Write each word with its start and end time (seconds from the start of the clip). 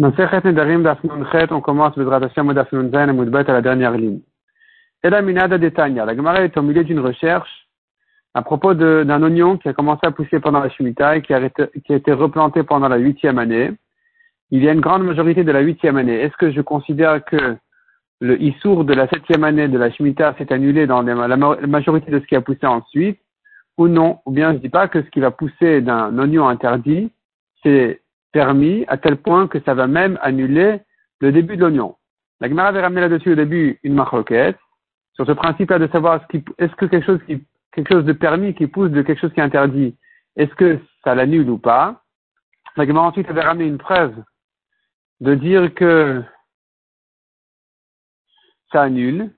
On 0.00 0.12
commence 1.60 1.98
à 1.98 3.52
la 3.52 3.62
dernière 3.62 3.92
ligne. 3.92 4.20
Et 5.02 5.10
la 5.10 5.22
Minada 5.22 5.58
Detanya. 5.58 6.04
La 6.04 6.14
Gemara 6.14 6.44
est 6.44 6.56
au 6.56 6.62
milieu 6.62 6.84
d'une 6.84 7.00
recherche 7.00 7.66
à 8.34 8.42
propos 8.42 8.74
d'un 8.74 9.22
oignon 9.22 9.56
qui 9.56 9.68
a 9.68 9.72
commencé 9.72 10.06
à 10.06 10.12
pousser 10.12 10.38
pendant 10.38 10.60
la 10.60 10.68
Shemitah 10.70 11.16
et 11.16 11.22
qui 11.22 11.34
a, 11.34 11.40
été 11.88 12.12
replanté 12.12 12.62
pendant 12.62 12.88
la 12.88 12.96
huitième 12.96 13.38
année. 13.38 13.72
Il 14.50 14.62
y 14.62 14.68
a 14.68 14.72
une 14.72 14.80
grande 14.80 15.04
majorité 15.04 15.42
de 15.42 15.50
la 15.50 15.60
huitième 15.60 15.96
année. 15.96 16.20
Est-ce 16.20 16.36
que 16.36 16.52
je 16.52 16.60
considère 16.60 17.24
que 17.24 17.56
le 18.20 18.40
Issour 18.40 18.84
de 18.84 18.94
la 18.94 19.08
septième 19.08 19.42
année 19.42 19.66
de 19.66 19.78
la 19.78 19.90
Shemitah 19.90 20.34
s'est 20.38 20.52
annulé 20.52 20.86
dans 20.86 21.02
la 21.02 21.36
majorité 21.66 22.12
de 22.12 22.20
ce 22.20 22.26
qui 22.26 22.36
a 22.36 22.40
poussé 22.40 22.66
ensuite 22.66 23.18
ou 23.76 23.88
non? 23.88 24.20
Ou 24.26 24.30
bien 24.30 24.52
je 24.52 24.58
dis 24.58 24.68
pas 24.68 24.86
que 24.86 25.02
ce 25.02 25.10
qui 25.10 25.18
va 25.18 25.32
pousser 25.32 25.80
d'un 25.80 26.16
oignon 26.18 26.48
interdit, 26.48 27.10
c'est 27.64 28.00
permis 28.32 28.84
à 28.88 28.96
tel 28.96 29.16
point 29.16 29.48
que 29.48 29.60
ça 29.60 29.74
va 29.74 29.86
même 29.86 30.18
annuler 30.22 30.80
le 31.20 31.32
début 31.32 31.56
de 31.56 31.62
l'oignon. 31.62 31.96
La 32.40 32.48
Gemara 32.48 32.68
avait 32.68 32.82
ramené 32.82 33.00
là-dessus 33.00 33.32
au 33.32 33.34
début 33.34 33.78
une 33.82 33.94
marroquette 33.94 34.58
sur 35.14 35.26
ce 35.26 35.32
principe-là 35.32 35.78
de 35.78 35.88
savoir 35.88 36.20
est-ce 36.58 36.74
que 36.76 36.86
quelque 36.86 37.06
chose, 37.06 37.20
quelque 37.72 37.92
chose 37.92 38.04
de 38.04 38.12
permis 38.12 38.54
qui 38.54 38.66
pousse 38.66 38.90
de 38.90 39.02
quelque 39.02 39.20
chose 39.20 39.32
qui 39.32 39.40
est 39.40 39.44
interdit, 39.44 39.96
est-ce 40.36 40.54
que 40.54 40.78
ça 41.02 41.14
l'annule 41.14 41.50
ou 41.50 41.58
pas? 41.58 42.02
La 42.76 42.86
Gemara 42.86 43.08
ensuite 43.08 43.28
avait 43.28 43.40
ramené 43.40 43.66
une 43.66 43.78
preuve 43.78 44.14
de 45.20 45.34
dire 45.34 45.74
que 45.74 46.22
ça 48.70 48.82
annule, 48.82 49.32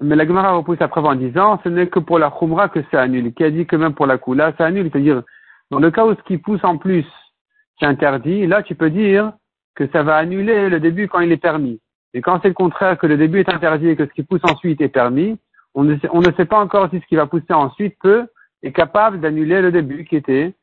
mais 0.00 0.14
la 0.14 0.26
Gemara 0.26 0.52
repousse 0.52 0.78
la 0.78 0.86
preuve 0.86 1.06
en 1.06 1.16
disant 1.16 1.60
ce 1.64 1.68
n'est 1.68 1.88
que 1.88 1.98
pour 1.98 2.20
la 2.20 2.30
Khumra 2.30 2.68
que 2.68 2.84
ça 2.92 3.00
annule, 3.02 3.34
qui 3.34 3.42
a 3.42 3.50
dit 3.50 3.66
que 3.66 3.74
même 3.74 3.94
pour 3.94 4.06
la 4.06 4.18
Kula 4.18 4.54
ça 4.56 4.66
annule, 4.66 4.90
c'est-à-dire 4.92 5.22
dans 5.70 5.80
le 5.80 5.90
cas 5.90 6.06
où 6.06 6.14
ce 6.14 6.22
qui 6.22 6.38
pousse 6.38 6.62
en 6.62 6.78
plus 6.78 7.06
c'est 7.78 7.86
interdit, 7.86 8.46
là 8.46 8.62
tu 8.62 8.74
peux 8.74 8.90
dire 8.90 9.32
que 9.74 9.88
ça 9.88 10.02
va 10.02 10.16
annuler 10.16 10.68
le 10.68 10.80
début 10.80 11.08
quand 11.08 11.20
il 11.20 11.32
est 11.32 11.36
permis. 11.36 11.80
Et 12.14 12.20
quand 12.20 12.40
c'est 12.42 12.48
le 12.48 12.54
contraire, 12.54 12.98
que 12.98 13.06
le 13.06 13.16
début 13.16 13.40
est 13.40 13.48
interdit 13.48 13.88
et 13.88 13.96
que 13.96 14.06
ce 14.06 14.12
qui 14.12 14.22
pousse 14.22 14.40
ensuite 14.44 14.80
est 14.80 14.88
permis, 14.88 15.38
on 15.74 15.84
ne 15.84 15.96
sait, 15.98 16.44
pas 16.44 16.58
encore 16.58 16.90
si 16.90 16.98
ce 16.98 17.06
qui 17.06 17.16
va 17.16 17.26
pousser 17.26 17.52
ensuite 17.52 17.96
peut, 18.00 18.26
est 18.62 18.72
capable 18.72 19.20
d'annuler 19.20 19.60
le 19.60 19.70
début 19.70 20.04
qui 20.04 20.16
était, 20.16 20.54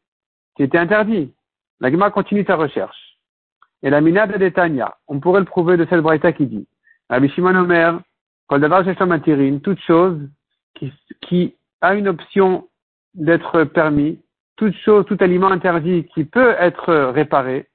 qui 0.58 0.64
était 0.64 0.78
interdit. 0.78 1.32
La 1.80 1.92
continue 2.10 2.44
sa 2.46 2.56
recherche. 2.56 3.18
Et 3.84 3.90
la 3.90 4.02
mina 4.02 4.26
de 4.26 4.50
Tanya, 4.50 4.96
on 5.08 5.20
pourrait 5.20 5.42
le 5.42 5.46
prouver 5.46 5.78
de 5.78 5.86
cette 5.90 6.02
braïta 6.02 6.34
qui 6.34 6.48
dit, 6.48 6.68
Rabbi 7.10 7.30
Shimon 7.30 7.56
Omer, 7.56 8.00
toute 8.50 9.80
chose 9.82 10.20
qui, 10.74 10.92
qui 11.22 11.56
a 11.82 11.96
une 11.96 12.08
option 12.08 12.68
d'être 13.14 13.64
permis, 13.64 14.20
toute 14.58 14.76
chose, 14.78 15.06
tout 15.06 15.18
aliment 15.20 15.52
interdit 15.52 16.06
qui 16.14 16.26
peut 16.26 16.56
être 16.60 16.94
réparé, 17.12 17.68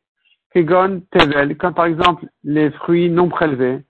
kegon 0.54 1.02
tevel, 1.10 1.56
comme 1.56 1.74
par 1.74 1.86
exemple 1.86 2.26
les 2.44 2.70
fruits 2.70 3.10
non 3.10 3.28
prélevés, 3.28 3.84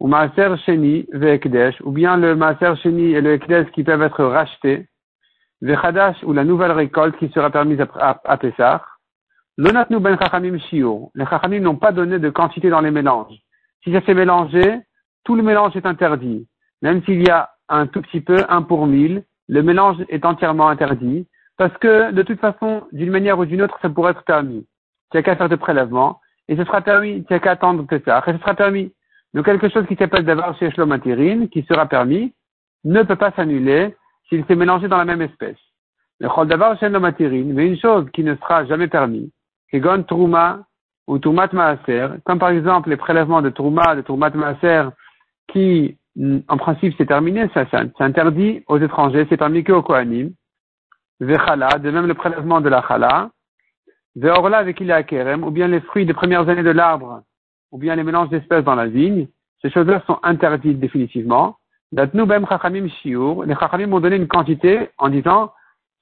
ou 0.00 0.06
maaser 0.08 0.56
sheni 0.64 1.06
ve'ekdesh, 1.12 1.80
ou 1.82 1.90
bien 1.90 2.16
le 2.16 2.36
maaser 2.36 2.76
sheni 2.76 3.12
et 3.14 3.20
le 3.20 3.34
ekdesh 3.34 3.70
qui 3.72 3.82
peuvent 3.82 4.02
être 4.02 4.24
rachetés, 4.24 4.88
ve'chadash, 5.60 6.22
ou 6.22 6.32
la 6.32 6.44
nouvelle 6.44 6.72
récolte 6.72 7.16
qui 7.18 7.28
sera 7.30 7.50
permise 7.50 7.80
à, 7.80 8.20
à, 8.24 8.36
Pessah, 8.36 8.84
l'onatnu 9.56 9.98
ben 9.98 10.16
chachamim 10.18 10.58
shiur. 10.58 11.10
Les 11.14 11.26
chachamim 11.26 11.60
n'ont 11.60 11.76
pas 11.76 11.92
donné 11.92 12.18
de 12.18 12.30
quantité 12.30 12.70
dans 12.70 12.80
les 12.80 12.92
mélanges. 12.92 13.36
Si 13.82 13.92
ça 13.92 14.00
s'est 14.02 14.14
mélangé, 14.14 14.62
tout 15.24 15.34
le 15.34 15.42
mélange 15.42 15.76
est 15.76 15.86
interdit. 15.86 16.46
Même 16.82 17.02
s'il 17.04 17.26
y 17.26 17.30
a 17.30 17.50
un 17.68 17.86
tout 17.86 18.00
petit 18.00 18.20
peu, 18.20 18.36
un 18.48 18.62
pour 18.62 18.86
mille, 18.86 19.24
le 19.48 19.62
mélange 19.62 19.96
est 20.08 20.24
entièrement 20.24 20.68
interdit. 20.68 21.26
Parce 21.58 21.76
que, 21.78 22.12
de 22.12 22.22
toute 22.22 22.40
façon, 22.40 22.84
d'une 22.92 23.10
manière 23.10 23.38
ou 23.38 23.44
d'une 23.44 23.62
autre, 23.62 23.78
ça 23.82 23.90
pourrait 23.90 24.12
être 24.12 24.24
permis. 24.24 24.66
Tu 25.10 25.16
n'as 25.16 25.22
qu'à 25.22 25.36
faire 25.36 25.48
de 25.48 25.56
prélèvement, 25.56 26.20
et 26.48 26.56
ce 26.56 26.64
sera 26.64 26.80
permis. 26.80 27.24
Tu 27.24 27.32
n'as 27.32 27.40
qu'à 27.40 27.50
attendre 27.50 27.84
que 27.86 28.00
ça, 28.04 28.22
et 28.26 28.32
ce 28.32 28.38
sera 28.38 28.54
permis. 28.54 28.92
Donc, 29.34 29.44
quelque 29.44 29.68
chose 29.68 29.86
qui 29.86 29.96
s'appelle 29.96 30.24
d'avoir 30.24 30.56
chez 30.58 30.70
Shlomatirine, 30.70 31.48
qui 31.48 31.64
sera 31.64 31.86
permis, 31.86 32.32
ne 32.84 33.02
peut 33.02 33.16
pas 33.16 33.32
s'annuler 33.32 33.94
s'il 34.28 34.44
s'est 34.46 34.54
mélangé 34.54 34.88
dans 34.88 34.96
la 34.96 35.04
même 35.04 35.22
espèce. 35.22 35.58
Le 36.20 36.28
chol 36.28 36.48
d'avoir 36.48 36.78
chez 36.78 36.88
mais 36.88 37.66
une 37.66 37.78
chose 37.78 38.06
qui 38.12 38.24
ne 38.24 38.34
sera 38.36 38.64
jamais 38.66 38.88
permis, 38.88 39.32
gon 39.72 40.02
Trouma 40.02 40.60
ou 41.06 41.18
Troumat 41.18 41.48
Maaser, 41.52 42.08
comme 42.24 42.38
par 42.38 42.50
exemple 42.50 42.90
les 42.90 42.96
prélèvements 42.96 43.40
de 43.40 43.50
Trouma, 43.50 43.94
de 43.94 44.02
Troumat 44.02 44.30
Maaser, 44.30 44.90
qui, 45.48 45.96
en 46.48 46.56
principe, 46.56 46.94
c'est 46.98 47.06
terminé, 47.06 47.48
ça, 47.54 47.64
c'est 47.70 48.02
interdit 48.02 48.62
aux 48.66 48.78
étrangers, 48.78 49.26
c'est 49.28 49.36
permis 49.36 49.64
qu'aux 49.64 49.82
Kohanim, 49.82 50.32
Vechala, 51.20 51.78
de 51.78 51.90
même 51.90 52.06
le 52.06 52.14
prélèvement 52.14 52.60
de 52.60 52.68
la 52.68 52.82
chala, 52.86 53.30
Veorla 54.16 54.58
avec 54.58 54.80
il 54.80 55.04
kerem, 55.06 55.44
ou 55.44 55.50
bien 55.50 55.68
les 55.68 55.80
fruits 55.80 56.06
des 56.06 56.14
premières 56.14 56.48
années 56.48 56.62
de 56.62 56.70
l'arbre, 56.70 57.22
ou 57.70 57.78
bien 57.78 57.94
les 57.94 58.04
mélanges 58.04 58.30
d'espèces 58.30 58.64
dans 58.64 58.74
la 58.74 58.86
vigne, 58.86 59.28
ces 59.62 59.70
choses-là 59.70 60.02
sont 60.06 60.18
interdites 60.22 60.80
définitivement. 60.80 61.56
Datnu 61.92 62.26
bem 62.26 62.46
chachamim 62.46 62.88
shiur, 62.88 63.44
les 63.44 63.54
chachamim 63.54 63.92
ont 63.92 64.00
donné 64.00 64.16
une 64.16 64.28
quantité 64.28 64.90
en 64.98 65.08
disant, 65.08 65.52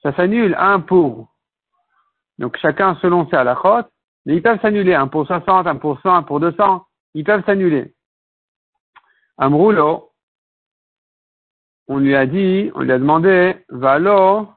ça 0.03 0.15
s'annule 0.15 0.57
un 0.59 0.81
pour. 0.81 1.29
Donc 2.39 2.57
chacun 2.59 2.97
selon 2.97 3.29
ses 3.29 3.37
halachot, 3.37 3.89
mais 4.25 4.37
ils 4.37 4.43
peuvent 4.43 4.61
s'annuler, 4.61 4.95
un 4.95 5.09
pour 5.09 5.27
60, 5.27 5.67
un 5.67 5.77
pour 5.77 6.01
100, 6.01 6.15
un 6.15 6.23
pour 6.23 6.41
200, 6.41 6.85
ils 7.15 7.25
peuvent 7.25 7.45
s'annuler. 7.45 7.95
Amroulo, 9.39 10.11
on 11.89 11.99
lui 11.99 12.17
a 12.17 12.27
dit, 12.27 12.71
on 12.75 12.81
lui 12.81 12.93
a 12.93 12.99
demandé, 12.99 13.65
valo, 13.69 14.49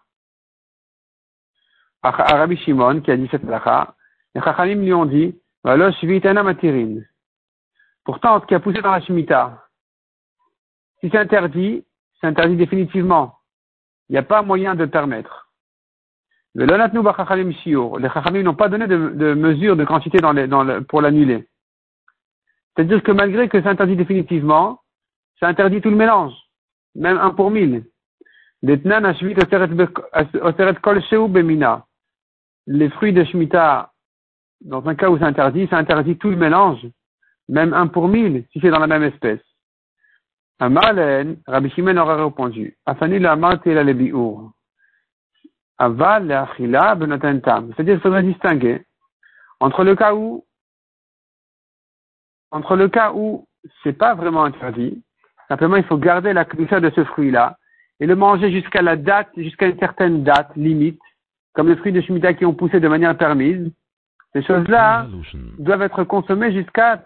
Rabbi 2.04 2.58
Shimon, 2.58 3.02
qui 3.02 3.12
a 3.12 3.18
dit 3.18 3.28
cette 3.30 3.44
halakha, 3.44 3.94
les 4.36 4.42
Chachamim 4.42 4.82
lui 4.82 4.94
ont 4.94 5.06
dit, 5.06 5.36
matirin. 6.44 7.02
Pourtant, 8.06 8.40
ce 8.42 8.46
qui 8.46 8.56
a 8.56 8.60
poussé 8.60 8.82
dans 8.82 8.92
la 8.92 9.02
Shemitah, 9.02 9.66
si 11.02 11.10
c'est 11.10 11.18
interdit, 11.18 11.86
c'est 12.20 12.28
interdit 12.28 12.56
définitivement. 12.56 13.36
Il 14.08 14.14
n'y 14.14 14.18
a 14.18 14.24
pas 14.24 14.42
moyen 14.42 14.76
de 14.76 14.86
permettre. 14.86 15.50
Les 16.56 16.66
Chachamim 16.68 18.44
n'ont 18.44 18.56
pas 18.56 18.70
donné 18.70 18.88
de, 18.88 19.10
de 19.10 19.34
mesure 19.34 19.76
de 19.76 19.86
quantité 19.86 20.20
dans 20.20 20.32
les, 20.32 20.48
dans 20.48 20.64
le, 20.64 20.82
pour 20.82 21.02
l'annuler. 21.02 21.48
C'est-à-dire 22.76 23.04
que 23.04 23.12
malgré 23.12 23.50
que 23.50 23.62
c'est 23.62 23.68
interdit 23.68 23.96
définitivement, 23.96 24.82
ça 25.40 25.48
interdit 25.48 25.82
tout 25.82 25.90
le 25.90 25.96
mélange, 25.96 26.34
même 26.96 27.18
un 27.18 27.32
pour 27.32 27.52
mille. 27.52 27.84
Les 32.72 32.90
fruits 32.90 33.14
de 33.14 33.24
Shemitah, 33.24 33.92
dans 34.62 34.88
un 34.88 34.94
cas 34.94 35.10
où 35.10 35.18
c'est 35.18 35.24
interdit, 35.24 35.68
ça 35.72 35.78
interdit 35.78 36.20
tout 36.20 36.30
le 36.30 36.36
mélange, 36.36 36.86
même 37.48 37.74
un 37.74 37.88
pour 37.88 38.08
mille, 38.08 38.46
si 38.54 38.60
c'est 38.60 38.70
dans 38.70 38.78
la 38.78 38.86
même 38.86 39.02
espèce. 39.02 39.42
Amalen, 40.60 41.38
Rabbi 41.48 41.72
Shimon 41.72 41.98
aurait 41.98 42.24
répondu, 42.24 42.78
Afani 42.86 43.18
la 43.18 43.36
la 43.36 43.84
lebi'ur. 43.84 44.52
Aval 45.80 46.28
la 46.28 46.44
achila 46.44 46.94
benatentam. 46.94 47.74
C'est-à-dire 47.74 47.96
qu'il 47.96 48.04
faudrait 48.04 48.22
distinguer 48.22 48.86
entre 49.60 49.84
le 49.84 49.96
cas 49.96 50.14
où 50.14 50.46
entre 52.52 52.76
le 52.76 52.88
cas 52.88 53.14
où 53.14 53.48
c'est 53.82 53.98
pas 53.98 54.14
vraiment 54.14 54.44
interdit, 54.44 55.04
simplement 55.48 55.78
il 55.78 55.86
faut 55.86 55.98
garder 55.98 56.34
la 56.34 56.46
clôture 56.46 56.82
de 56.82 56.92
ce 56.92 57.04
fruit-là 57.04 57.58
et 58.00 58.06
le 58.06 58.16
manger 58.16 58.52
jusqu'à 58.52 58.84
la 58.84 58.96
date, 58.96 59.30
jusqu'à 59.38 59.66
une 59.66 59.80
certaine 59.80 60.24
date 60.24 60.56
limite, 60.56 61.02
comme 61.60 61.68
les 61.68 61.76
fruits 61.76 61.92
de 61.92 62.00
Shemitah 62.00 62.36
qui 62.36 62.46
ont 62.46 62.54
poussé 62.54 62.80
de 62.80 62.88
manière 62.88 63.18
permise. 63.18 63.70
Ces 64.32 64.42
choses-là 64.44 65.08
doivent 65.58 65.82
être 65.82 66.06
consommées 66.06 66.54
jusqu'à 66.54 67.04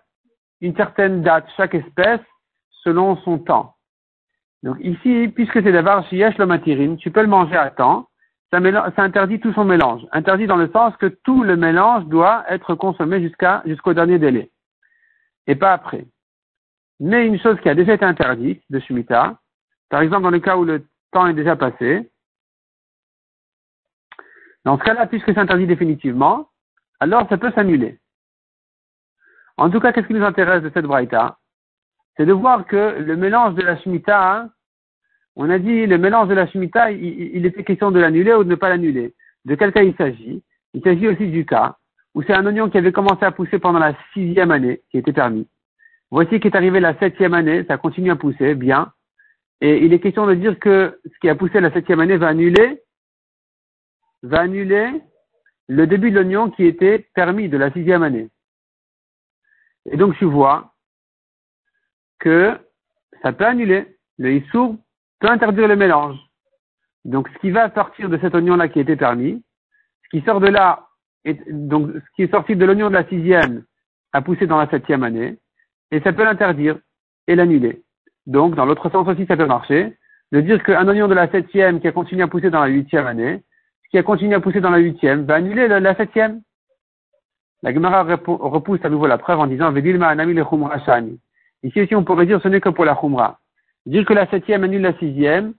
une 0.61 0.75
certaine 0.75 1.23
date, 1.23 1.47
chaque 1.57 1.73
espèce, 1.73 2.19
selon 2.83 3.17
son 3.23 3.39
temps. 3.39 3.73
Donc 4.61 4.77
ici, 4.79 5.31
puisque 5.33 5.63
c'est 5.63 5.71
d'abord 5.71 6.07
shiyesh 6.07 6.37
le 6.37 6.45
matirine, 6.45 6.97
tu 6.97 7.09
peux 7.09 7.23
le 7.23 7.27
manger 7.27 7.55
à 7.55 7.71
temps, 7.71 8.09
ça, 8.51 8.59
ça, 8.95 9.01
interdit 9.01 9.39
tout 9.39 9.53
son 9.53 9.65
mélange. 9.65 10.05
Interdit 10.11 10.45
dans 10.45 10.57
le 10.57 10.69
sens 10.69 10.95
que 10.97 11.07
tout 11.07 11.41
le 11.41 11.55
mélange 11.55 12.05
doit 12.05 12.45
être 12.47 12.75
consommé 12.75 13.21
jusqu'à 13.21 13.63
jusqu'au 13.65 13.95
dernier 13.95 14.19
délai 14.19 14.51
et 15.47 15.55
pas 15.55 15.73
après. 15.73 16.05
Mais 16.99 17.25
une 17.25 17.39
chose 17.39 17.59
qui 17.61 17.69
a 17.69 17.73
déjà 17.73 17.95
été 17.95 18.05
interdite 18.05 18.61
de 18.69 18.79
Shemitah, 18.79 19.35
par 19.89 20.01
exemple 20.01 20.21
dans 20.21 20.29
le 20.29 20.39
cas 20.39 20.57
où 20.57 20.63
le 20.63 20.85
temps 21.11 21.25
est 21.25 21.33
déjà 21.33 21.55
passé, 21.55 22.07
dans 24.65 24.77
ce 24.77 24.83
cas-là, 24.83 25.07
puisque 25.07 25.33
c'est 25.33 25.37
interdit 25.37 25.67
définitivement, 25.67 26.49
alors 26.99 27.27
ça 27.29 27.37
peut 27.37 27.51
s'annuler. 27.51 27.99
En 29.57 29.69
tout 29.69 29.79
cas, 29.79 29.91
qu'est-ce 29.91 30.07
qui 30.07 30.13
nous 30.13 30.25
intéresse 30.25 30.63
de 30.63 30.71
cette 30.73 30.85
braïta? 30.85 31.37
C'est 32.17 32.25
de 32.25 32.33
voir 32.33 32.65
que 32.65 32.97
le 32.99 33.15
mélange 33.15 33.55
de 33.55 33.61
la 33.61 33.77
Shemitah, 33.77 34.49
on 35.35 35.49
a 35.49 35.59
dit 35.59 35.85
le 35.85 35.97
mélange 35.97 36.29
de 36.29 36.33
la 36.33 36.47
Shemitah, 36.47 36.91
il, 36.91 37.35
il 37.35 37.45
était 37.45 37.63
question 37.63 37.91
de 37.91 37.99
l'annuler 37.99 38.33
ou 38.33 38.43
de 38.43 38.49
ne 38.49 38.55
pas 38.55 38.69
l'annuler. 38.69 39.13
De 39.45 39.55
quel 39.55 39.71
cas 39.71 39.83
il 39.83 39.95
s'agit? 39.95 40.43
Il 40.73 40.81
s'agit 40.81 41.07
aussi 41.07 41.27
du 41.27 41.45
cas 41.45 41.77
où 42.15 42.21
c'est 42.21 42.33
un 42.33 42.45
oignon 42.45 42.69
qui 42.69 42.77
avait 42.77 42.91
commencé 42.91 43.25
à 43.25 43.31
pousser 43.31 43.59
pendant 43.59 43.79
la 43.79 43.95
sixième 44.13 44.51
année, 44.51 44.81
qui 44.91 44.97
était 44.97 45.13
permis. 45.13 45.47
Voici 46.11 46.39
qu'est 46.39 46.55
arrivé 46.55 46.79
la 46.79 46.97
septième 46.99 47.33
année, 47.33 47.65
ça 47.67 47.77
continue 47.77 48.11
à 48.11 48.15
pousser, 48.15 48.53
bien. 48.53 48.91
Et 49.61 49.83
il 49.83 49.93
est 49.93 49.99
question 49.99 50.27
de 50.27 50.35
dire 50.35 50.59
que 50.59 50.99
ce 51.05 51.19
qui 51.19 51.29
a 51.29 51.35
poussé 51.35 51.59
la 51.59 51.71
septième 51.71 51.99
année 51.99 52.17
va 52.17 52.27
annuler, 52.27 52.81
va 54.23 54.41
annuler 54.41 55.01
le 55.67 55.87
début 55.87 56.11
de 56.11 56.15
l'oignon 56.15 56.49
qui 56.49 56.65
était 56.65 56.99
permis 57.13 57.49
de 57.49 57.57
la 57.57 57.71
sixième 57.71 58.03
année. 58.03 58.29
Et 59.85 59.97
donc 59.97 60.17
tu 60.17 60.25
vois 60.25 60.73
que 62.19 62.57
ça 63.21 63.33
peut 63.33 63.45
annuler. 63.45 63.97
Le 64.17 64.33
issour 64.33 64.77
peut 65.19 65.29
interdire 65.29 65.67
le 65.67 65.75
mélange. 65.75 66.17
Donc 67.05 67.27
ce 67.29 67.37
qui 67.39 67.51
va 67.51 67.73
sortir 67.73 68.09
de 68.09 68.17
cet 68.19 68.33
oignon-là 68.33 68.69
qui 68.69 68.79
était 68.79 68.95
permis, 68.95 69.43
ce 70.03 70.17
qui 70.17 70.25
sort 70.25 70.39
de 70.39 70.47
là, 70.47 70.87
donc 71.49 71.91
ce 71.93 72.15
qui 72.15 72.23
est 72.23 72.31
sorti 72.31 72.55
de 72.55 72.65
l'oignon 72.65 72.89
de 72.89 72.93
la 72.93 73.07
sixième 73.07 73.65
a 74.13 74.21
poussé 74.21 74.47
dans 74.47 74.57
la 74.57 74.69
septième 74.69 75.03
année, 75.03 75.37
et 75.91 75.99
ça 76.01 76.13
peut 76.13 76.23
l'interdire 76.23 76.77
et 77.27 77.35
l'annuler. 77.35 77.83
Donc 78.25 78.55
dans 78.55 78.65
l'autre 78.65 78.89
sens 78.89 79.07
aussi 79.07 79.25
ça 79.25 79.35
peut 79.35 79.45
marcher, 79.45 79.97
de 80.31 80.41
dire 80.41 80.63
qu'un 80.63 80.87
oignon 80.87 81.07
de 81.07 81.13
la 81.13 81.29
septième 81.29 81.81
qui 81.81 81.87
a 81.87 81.91
continué 81.91 82.23
à 82.23 82.27
pousser 82.27 82.49
dans 82.49 82.61
la 82.61 82.67
huitième 82.67 83.07
année, 83.07 83.43
qui 83.93 83.99
a 83.99 84.03
continué 84.03 84.33
à 84.33 84.39
pousser 84.39 84.59
dans 84.59 84.71
la 84.71 84.79
huitième, 84.79 85.25
va 85.25 85.35
annuler 85.35 85.67
la, 85.67 85.95
septième. 85.95 86.41
La 87.61 87.71
Gemara 87.71 88.01
repousse 88.01 88.83
à 88.83 88.89
nouveau 88.89 89.05
la 89.05 89.19
preuve 89.19 89.39
en 89.39 89.45
disant 89.45 89.71
Ici 91.61 91.79
aussi, 91.79 91.93
on 91.95 92.03
pourrait 92.03 92.25
dire 92.25 92.41
ce 92.41 92.47
n'est 92.47 92.59
que 92.59 92.69
pour 92.69 92.85
la 92.85 92.95
Khumra. 92.95 93.39
Dire 93.85 94.03
que 94.03 94.13
la 94.13 94.27
septième 94.31 94.63
annule 94.63 94.81
la 94.81 94.97
sixième, 94.97 95.53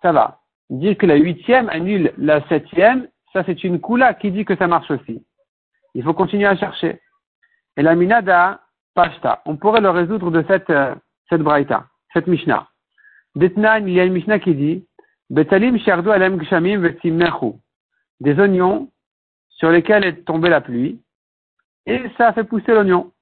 ça 0.00 0.12
va. 0.12 0.40
Dire 0.70 0.96
que 0.96 1.04
la 1.04 1.16
huitième 1.16 1.68
annule 1.68 2.14
la 2.16 2.42
septième, 2.48 3.08
ça 3.34 3.42
c'est 3.44 3.62
une 3.62 3.78
Kula 3.78 4.14
qui 4.14 4.30
dit 4.30 4.46
que 4.46 4.56
ça 4.56 4.66
marche 4.66 4.90
aussi. 4.90 5.22
Il 5.92 6.02
faut 6.02 6.14
continuer 6.14 6.46
à 6.46 6.56
chercher. 6.56 6.98
Et 7.76 7.82
la 7.82 7.94
Minada 7.94 8.62
Pashta, 8.94 9.42
on 9.44 9.58
pourrait 9.58 9.82
le 9.82 9.90
résoudre 9.90 10.30
de 10.30 10.42
cette, 10.48 10.70
euh, 10.70 10.94
cette 11.28 11.42
Braïta, 11.42 11.88
cette 12.14 12.26
Mishnah. 12.26 12.68
Detnan, 13.34 13.86
il 13.86 13.92
y 13.92 14.00
a 14.00 14.04
une 14.04 14.14
Mishnah 14.14 14.38
qui 14.38 14.54
dit 14.54 14.86
Betalim 15.30 15.78
shardu 15.78 16.10
alem 16.10 16.38
gshamim 16.38 16.82
Des 18.20 18.38
oignons 18.38 18.90
sur 19.50 19.70
lesquels 19.70 20.04
est 20.04 20.24
tombée 20.24 20.48
la 20.48 20.60
pluie, 20.60 21.00
et 21.86 22.02
ça 22.16 22.28
a 22.28 22.32
fait 22.32 22.44
pousser 22.44 22.72
l'oignon. 22.72 23.12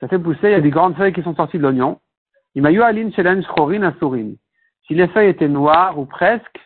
Ça 0.00 0.08
fait 0.08 0.18
pousser, 0.18 0.48
il 0.48 0.50
y 0.50 0.54
a 0.54 0.60
des 0.60 0.70
grandes 0.70 0.96
feuilles 0.96 1.12
qui 1.12 1.22
sont 1.22 1.34
sorties 1.34 1.58
de 1.58 1.62
l'oignon. 1.62 2.00
Si 2.54 2.60
les 4.94 5.08
feuilles 5.08 5.28
étaient 5.28 5.48
noires 5.48 5.98
ou 5.98 6.04
presque, 6.06 6.60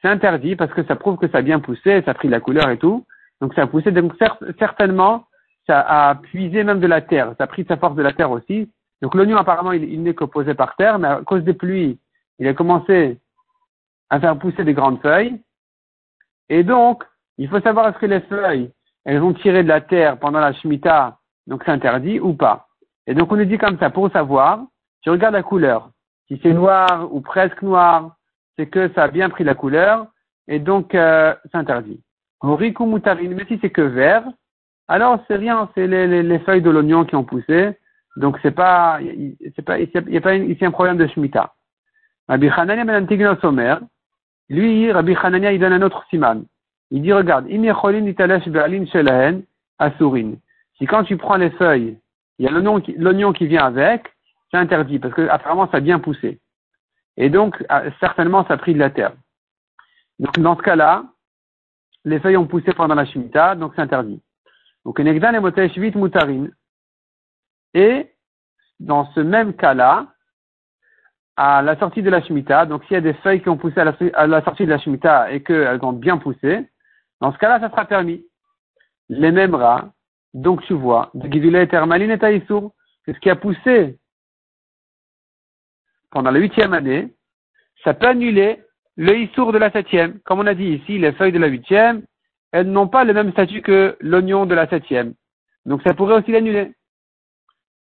c'est 0.00 0.08
interdit 0.08 0.56
parce 0.56 0.72
que 0.72 0.84
ça 0.84 0.96
prouve 0.96 1.16
que 1.18 1.28
ça 1.28 1.38
a 1.38 1.42
bien 1.42 1.60
poussé, 1.60 2.02
ça 2.04 2.12
a 2.12 2.14
pris 2.14 2.28
la 2.28 2.40
couleur 2.40 2.70
et 2.70 2.78
tout. 2.78 3.04
Donc 3.40 3.54
ça 3.54 3.62
a 3.62 3.66
poussé, 3.66 3.90
donc 3.90 4.12
certainement, 4.58 5.26
ça 5.66 5.80
a 5.80 6.14
puisé 6.14 6.62
même 6.62 6.80
de 6.80 6.86
la 6.86 7.00
terre, 7.00 7.34
ça 7.38 7.44
a 7.44 7.46
pris 7.46 7.64
sa 7.66 7.76
force 7.76 7.96
de 7.96 8.02
la 8.02 8.12
terre 8.12 8.30
aussi. 8.30 8.70
Donc 9.02 9.14
l'oignon 9.14 9.36
apparemment 9.36 9.72
il, 9.72 10.02
n'est 10.02 10.14
que 10.14 10.24
posé 10.24 10.54
par 10.54 10.76
terre, 10.76 10.98
mais 10.98 11.08
à 11.08 11.22
cause 11.24 11.42
des 11.42 11.54
pluies, 11.54 11.98
il 12.38 12.46
a 12.46 12.54
commencé 12.54 13.18
à 14.10 14.20
faire 14.20 14.38
pousser 14.38 14.64
des 14.64 14.74
grandes 14.74 15.00
feuilles. 15.00 15.40
Et 16.48 16.64
donc, 16.64 17.04
il 17.38 17.48
faut 17.48 17.60
savoir 17.60 17.88
est-ce 17.88 17.98
que 17.98 18.06
les 18.06 18.20
feuilles, 18.20 18.70
elles 19.04 19.22
ont 19.22 19.32
tiré 19.32 19.62
de 19.62 19.68
la 19.68 19.80
terre 19.80 20.18
pendant 20.18 20.40
la 20.40 20.52
Shemitah, 20.52 21.18
donc 21.46 21.62
c'est 21.64 21.70
interdit 21.70 22.20
ou 22.20 22.34
pas. 22.34 22.68
Et 23.06 23.14
donc 23.14 23.32
on 23.32 23.36
nous 23.36 23.44
dit 23.44 23.58
comme 23.58 23.78
ça, 23.78 23.88
pour 23.90 24.10
savoir, 24.10 24.66
tu 25.02 25.10
regardes 25.10 25.34
la 25.34 25.42
couleur. 25.42 25.90
Si 26.28 26.38
c'est 26.42 26.52
noir 26.52 27.08
ou 27.12 27.20
presque 27.20 27.62
noir, 27.62 28.16
c'est 28.56 28.66
que 28.66 28.92
ça 28.94 29.04
a 29.04 29.08
bien 29.08 29.30
pris 29.30 29.44
la 29.44 29.54
couleur, 29.54 30.06
et 30.48 30.58
donc 30.58 30.94
euh, 30.94 31.34
c'est 31.50 31.56
interdit. 31.56 32.02
Moutarine, 32.42 33.34
mais 33.34 33.44
si 33.46 33.58
c'est 33.60 33.70
que 33.70 33.82
vert, 33.82 34.24
alors 34.88 35.22
c'est 35.28 35.36
rien, 35.36 35.68
c'est 35.74 35.86
les, 35.86 36.22
les, 36.22 36.38
feuilles 36.40 36.62
de 36.62 36.70
l'oignon 36.70 37.04
qui 37.04 37.14
ont 37.14 37.24
poussé, 37.24 37.76
donc 38.16 38.38
c'est 38.42 38.50
pas, 38.50 38.98
c'est 39.54 39.62
pas, 39.62 39.78
il 39.78 39.88
n'y 40.08 40.16
a 40.16 40.20
pas 40.20 40.34
ici 40.34 40.64
un 40.64 40.70
problème 40.70 40.96
de 40.96 41.06
Shemitah. 41.06 41.54
Ben 42.28 43.36
Somer, 43.40 43.76
lui, 44.50 44.90
Rabbi 44.90 45.16
Hanania, 45.16 45.52
il 45.52 45.60
donne 45.60 45.72
un 45.72 45.82
autre 45.82 46.04
siman. 46.10 46.44
Il 46.90 47.02
dit, 47.02 47.12
regarde, 47.12 47.46
si 50.76 50.86
quand 50.86 51.04
tu 51.04 51.16
prends 51.16 51.36
les 51.36 51.50
feuilles, 51.50 51.96
il 52.38 52.44
y 52.44 52.48
a 52.48 52.50
l'oignon 52.50 53.32
qui, 53.32 53.46
vient 53.46 53.64
avec, 53.64 54.12
c'est 54.50 54.56
interdit, 54.56 54.98
parce 54.98 55.14
que 55.14 55.28
apparemment 55.28 55.68
ça 55.70 55.76
a 55.76 55.80
bien 55.80 56.00
poussé. 56.00 56.40
Et 57.16 57.30
donc, 57.30 57.64
ah, 57.68 57.84
certainement, 58.00 58.44
ça 58.46 58.54
a 58.54 58.56
pris 58.56 58.74
de 58.74 58.78
la 58.80 58.90
terre. 58.90 59.12
Donc, 60.18 60.38
dans 60.40 60.56
ce 60.56 60.62
cas-là, 60.62 61.04
les 62.04 62.18
feuilles 62.18 62.36
ont 62.36 62.46
poussé 62.46 62.72
pendant 62.72 62.94
la 62.94 63.04
Shemitah, 63.04 63.54
donc 63.54 63.72
c'est 63.76 63.82
interdit. 63.82 64.20
Donc, 64.84 64.98
et 64.98 65.04
mutarin. 65.94 66.48
Et, 67.74 68.10
dans 68.80 69.04
ce 69.12 69.20
même 69.20 69.54
cas-là, 69.54 70.06
à 71.36 71.62
la 71.62 71.78
sortie 71.78 72.02
de 72.02 72.10
la 72.10 72.22
Shemitah, 72.22 72.66
donc 72.66 72.84
s'il 72.84 72.94
y 72.94 72.96
a 72.96 73.00
des 73.00 73.14
feuilles 73.14 73.42
qui 73.42 73.48
ont 73.48 73.56
poussé 73.56 73.80
à 73.80 74.26
la, 74.26 74.42
sortie 74.42 74.64
de 74.64 74.70
la 74.70 74.78
Shemitah 74.78 75.32
et 75.32 75.42
qu'elles 75.42 75.82
ont 75.82 75.92
bien 75.92 76.18
poussé, 76.18 76.68
dans 77.20 77.32
ce 77.32 77.38
cas-là, 77.38 77.60
ça 77.60 77.70
sera 77.70 77.84
permis. 77.84 78.24
Les 79.08 79.32
mêmes 79.32 79.54
rats, 79.54 79.90
donc 80.34 80.62
tu 80.64 80.74
vois, 80.74 81.10
de 81.14 81.30
Gidulet 81.30 81.66
Termaline 81.66 82.10
et 82.10 82.18
Taïsour, 82.18 82.72
c'est 83.04 83.14
ce 83.14 83.20
qui 83.20 83.30
a 83.30 83.36
poussé 83.36 83.98
pendant 86.10 86.30
la 86.30 86.40
huitième 86.40 86.74
année, 86.74 87.14
ça 87.84 87.94
peut 87.94 88.08
annuler 88.08 88.60
le 88.96 89.16
Issour 89.16 89.52
de 89.52 89.58
la 89.58 89.70
septième. 89.70 90.18
Comme 90.20 90.40
on 90.40 90.46
a 90.46 90.54
dit 90.54 90.64
ici, 90.64 90.98
les 90.98 91.12
feuilles 91.12 91.32
de 91.32 91.38
la 91.38 91.46
huitième, 91.46 92.02
elles 92.52 92.70
n'ont 92.70 92.88
pas 92.88 93.04
le 93.04 93.14
même 93.14 93.32
statut 93.32 93.62
que 93.62 93.96
l'oignon 94.00 94.44
de 94.44 94.54
la 94.54 94.68
septième. 94.68 95.14
Donc 95.66 95.82
ça 95.82 95.94
pourrait 95.94 96.16
aussi 96.16 96.32
l'annuler. 96.32 96.72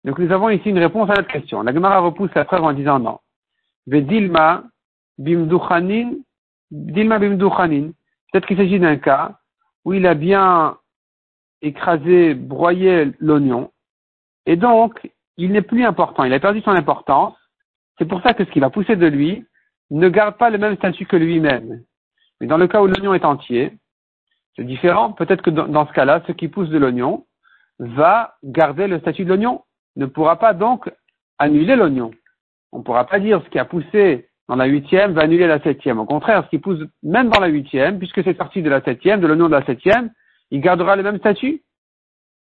Donc 0.06 0.20
nous 0.20 0.32
avons 0.32 0.50
ici 0.50 0.70
une 0.70 0.80
réponse 0.80 1.10
à 1.10 1.16
notre 1.16 1.28
question. 1.28 1.62
La 1.62 1.74
Gemara 1.74 2.00
repousse 2.00 2.34
la 2.36 2.46
preuve 2.46 2.64
en 2.64 2.74
disant 2.74 3.00
non. 3.00 3.20
Vedilma 3.88 4.64
bimduchanin, 5.18 6.14
dilma 6.72 7.20
bimduchanin. 7.20 7.92
Peut-être 8.32 8.48
qu'il 8.48 8.58
s'agit 8.58 8.80
d'un 8.80 8.98
cas 8.98 9.40
où 9.84 9.94
il 9.94 10.06
a 10.08 10.14
bien 10.14 10.78
écrasé, 11.62 12.34
broyé 12.34 13.12
l'oignon, 13.20 13.72
et 14.46 14.56
donc 14.56 15.10
il 15.38 15.52
n'est 15.52 15.62
plus 15.62 15.84
important, 15.84 16.24
il 16.24 16.34
a 16.34 16.40
perdu 16.40 16.62
son 16.62 16.72
importance. 16.72 17.36
C'est 17.98 18.08
pour 18.08 18.22
ça 18.22 18.34
que 18.34 18.46
ce 18.46 18.52
qui 18.52 18.60
va 18.60 18.70
pousser 18.70 18.96
de 18.96 19.08
lui 19.08 19.46
ne 19.92 20.10
garde 20.10 20.38
pas 20.38 20.50
le 20.50 20.58
même 20.58 20.76
statut 20.76 21.06
que 21.06 21.16
lui-même. 21.16 21.84
Mais 22.40 22.48
dans 22.48 22.58
le 22.58 22.68
cas 22.68 22.82
où 22.82 22.88
l'oignon 22.88 23.14
est 23.14 23.26
entier, 23.26 23.74
c'est 24.56 24.64
différent. 24.64 25.12
Peut-être 25.14 25.42
que 25.42 25.50
dans, 25.50 25.88
ce 25.88 25.94
cas-là, 25.94 26.22
ce 26.28 26.32
qui 26.32 26.48
pousse 26.48 26.70
de 26.70 26.78
l'oignon 26.78 27.26
va 27.80 28.36
garder 28.44 28.88
le 28.88 29.00
statut 29.00 29.24
de 29.24 29.30
l'oignon, 29.30 29.64
ne 29.96 30.06
pourra 30.06 30.38
pas 30.38 30.54
donc 30.54 30.92
annuler 31.38 31.76
l'oignon. 31.76 32.12
On 32.76 32.80
ne 32.80 32.84
pourra 32.84 33.06
pas 33.06 33.20
dire 33.20 33.42
ce 33.42 33.50
qui 33.50 33.58
a 33.58 33.64
poussé 33.64 34.28
dans 34.50 34.58
la 34.58 34.66
huitième 34.66 35.14
va 35.14 35.22
annuler 35.22 35.48
la 35.48 35.62
septième. 35.62 35.98
Au 35.98 36.06
contraire, 36.06 36.44
ce 36.44 36.50
qui 36.50 36.60
pousse 36.60 36.84
même 37.04 37.30
dans 37.30 37.40
la 37.40 37.48
huitième, 37.48 38.00
puisque 38.00 38.22
c'est 38.22 38.36
sorti 38.36 38.62
de 38.62 38.70
la 38.70 38.82
septième, 38.82 39.22
de 39.22 39.28
l'oignon 39.28 39.48
de 39.48 39.54
la 39.54 39.66
septième, 39.66 40.12
il 40.52 40.60
gardera 40.60 40.98
le 40.98 41.04
même 41.04 41.18
statut. 41.18 41.64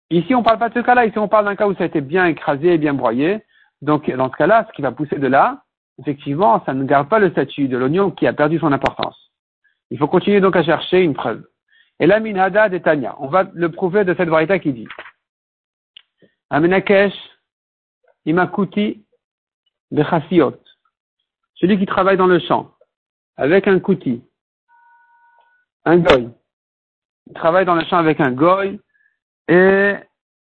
Ici, 0.09 0.35
on 0.35 0.39
ne 0.39 0.45
parle 0.45 0.59
pas 0.59 0.71
de 0.71 0.75
ce 0.75 0.79
cas-là. 0.79 1.05
Ici, 1.05 1.19
on 1.19 1.29
parle 1.29 1.45
d'un 1.45 1.57
cas 1.57 1.69
où 1.69 1.75
ça 1.75 1.83
a 1.83 1.87
été 1.87 2.01
bien 2.01 2.25
écrasé 2.25 2.73
et 2.73 2.79
bien 2.79 2.95
broyé. 2.95 3.45
Donc, 3.83 4.11
dans 4.11 4.31
ce 4.31 4.37
cas-là, 4.37 4.67
ce 4.67 4.75
qui 4.75 4.81
va 4.81 4.93
pousser 4.93 5.17
de 5.17 5.27
là, 5.27 5.63
effectivement, 6.01 6.63
ça 6.65 6.73
ne 6.73 6.85
garde 6.85 7.11
pas 7.11 7.19
le 7.19 7.31
statut 7.31 7.69
de 7.69 7.77
l'oignon 7.77 8.11
qui 8.11 8.27
a 8.27 8.33
perdu 8.33 8.59
son 8.59 8.73
importance. 8.73 9.31
Il 9.91 9.99
faut 9.99 10.09
continuer 10.09 10.41
donc 10.41 10.57
à 10.57 10.65
chercher 10.65 11.03
une 11.03 11.13
preuve. 11.13 11.45
Et 12.01 12.07
la 12.07 12.19
minhada 12.19 12.71
de 12.71 12.79
Tanya, 12.79 13.15
on 13.19 13.29
va 13.29 13.45
le 13.53 13.71
prouver 13.71 14.05
de 14.05 14.15
cette 14.15 14.31
variété 14.31 14.59
qui 14.59 14.73
dit 14.73 14.89
Amenakesh, 16.49 17.13
Imakuti, 18.25 19.04
Bechasiot 19.95 20.59
celui 21.57 21.79
qui 21.79 21.87
travaille 21.87 22.17
dans 22.17 22.27
le 22.27 22.39
champ, 22.41 22.75
avec 23.37 23.67
un 23.69 23.79
kouti, 23.79 24.23
un 25.85 25.99
goy. 25.99 26.29
Il 27.27 27.33
travaille 27.35 27.65
dans 27.65 27.75
le 27.75 27.85
champ 27.85 27.97
avec 27.97 28.21
un 28.21 28.33
goy 28.33 28.79
et 29.49 29.95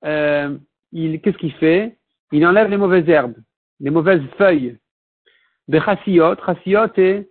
euh, 0.04 0.58
il, 0.92 1.22
qu'est-ce 1.22 1.38
qu'il 1.38 1.54
fait? 1.54 1.98
Il 2.32 2.46
enlève 2.46 2.70
les 2.70 2.78
mauvaises 2.78 3.08
herbes, 3.08 3.38
les 3.80 3.90
mauvaises 3.90 4.24
feuilles. 4.38 4.78
Des 5.68 5.80
chassiot, 5.80 6.36
chassiot 6.46 6.94
est 6.98 7.30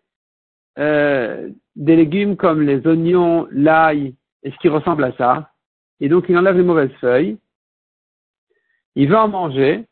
euh, 0.78 1.50
des 1.76 1.96
légumes 1.96 2.36
comme 2.36 2.62
les 2.62 2.86
oignons, 2.86 3.46
l'ail 3.50 4.14
et 4.42 4.50
ce 4.50 4.56
qui 4.58 4.68
ressemble 4.68 5.04
à 5.04 5.12
ça. 5.16 5.50
Et 6.00 6.08
donc 6.08 6.26
il 6.28 6.38
enlève 6.38 6.56
les 6.56 6.62
mauvaises 6.62 6.94
feuilles. 7.00 7.36
Il 8.94 9.08
veut 9.08 9.18
en 9.18 9.28
manger 9.28 9.84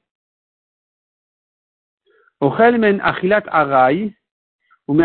achilat 2.40 3.42
aray 3.48 4.14
ou 4.88 4.96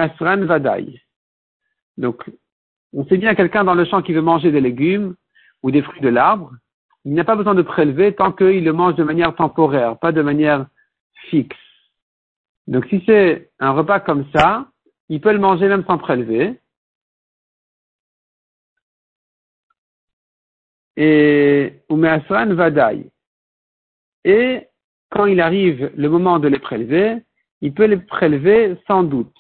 Donc, 1.98 2.24
on 2.94 3.06
sait 3.06 3.18
bien 3.18 3.36
quelqu'un 3.36 3.63
dans 3.63 3.75
le 3.75 3.86
champ 3.86 4.01
qui 4.01 4.13
veut 4.13 4.22
manger 4.22 4.51
des 4.51 4.62
légumes 4.62 5.15
ou 5.62 5.72
des 5.72 5.82
fruits 5.82 6.01
de 6.01 6.10
l'arbre, 6.10 6.51
il 7.04 7.13
n'a 7.13 7.24
pas 7.24 7.36
besoin 7.36 7.54
de 7.54 7.62
prélever 7.62 8.15
tant 8.15 8.32
qu'il 8.32 8.63
le 8.63 8.74
mange 8.74 8.96
de 8.96 9.04
manière 9.04 9.36
temporaire, 9.36 10.00
pas 10.00 10.12
de 10.12 10.22
manière 10.22 10.65
fixe. 11.30 11.56
Donc, 12.68 12.86
si 12.88 13.04
c'est 13.06 13.51
un 13.60 13.72
repas 13.72 14.00
comme 14.00 14.25
ça, 14.34 14.68
il 15.10 15.22
peut 15.22 15.34
le 15.34 15.39
manger 15.39 15.68
même 15.68 15.86
sans 15.86 16.00
prélever. 16.00 16.60
Et 20.98 21.82
umeasran 21.89 22.56
vadai. 22.56 23.12
Et 24.24 24.68
quand 25.15 25.25
il 25.27 25.39
arrive 25.39 25.91
le 25.95 26.10
moment 26.10 26.39
de 26.39 26.50
les 26.50 26.60
prélever, 26.60 27.24
il 27.62 27.74
peut 27.74 27.86
les 27.86 27.98
prélever 27.98 28.75
sans 28.86 29.03
doute. 29.03 29.34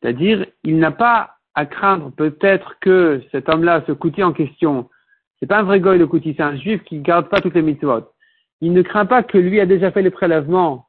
C'est-à-dire, 0.00 0.44
il 0.64 0.78
n'a 0.78 0.90
pas 0.90 1.36
à 1.54 1.64
craindre 1.64 2.12
peut-être 2.12 2.76
que 2.80 3.22
cet 3.32 3.48
homme-là, 3.48 3.82
ce 3.86 3.92
coutier 3.92 4.22
en 4.22 4.32
question, 4.32 4.88
C'est 5.40 5.46
pas 5.46 5.60
un 5.60 5.62
vrai 5.62 5.80
goy 5.80 5.96
le 5.96 6.06
Kouti, 6.06 6.34
c'est 6.36 6.42
un 6.42 6.56
juif 6.56 6.84
qui 6.84 6.98
garde 6.98 7.30
pas 7.30 7.40
toutes 7.40 7.54
les 7.54 7.62
mitzvot. 7.62 8.12
Il 8.60 8.74
ne 8.74 8.82
craint 8.82 9.06
pas 9.06 9.22
que 9.22 9.38
lui 9.38 9.58
a 9.58 9.64
déjà 9.64 9.90
fait 9.90 10.02
les 10.02 10.10
prélèvements 10.10 10.86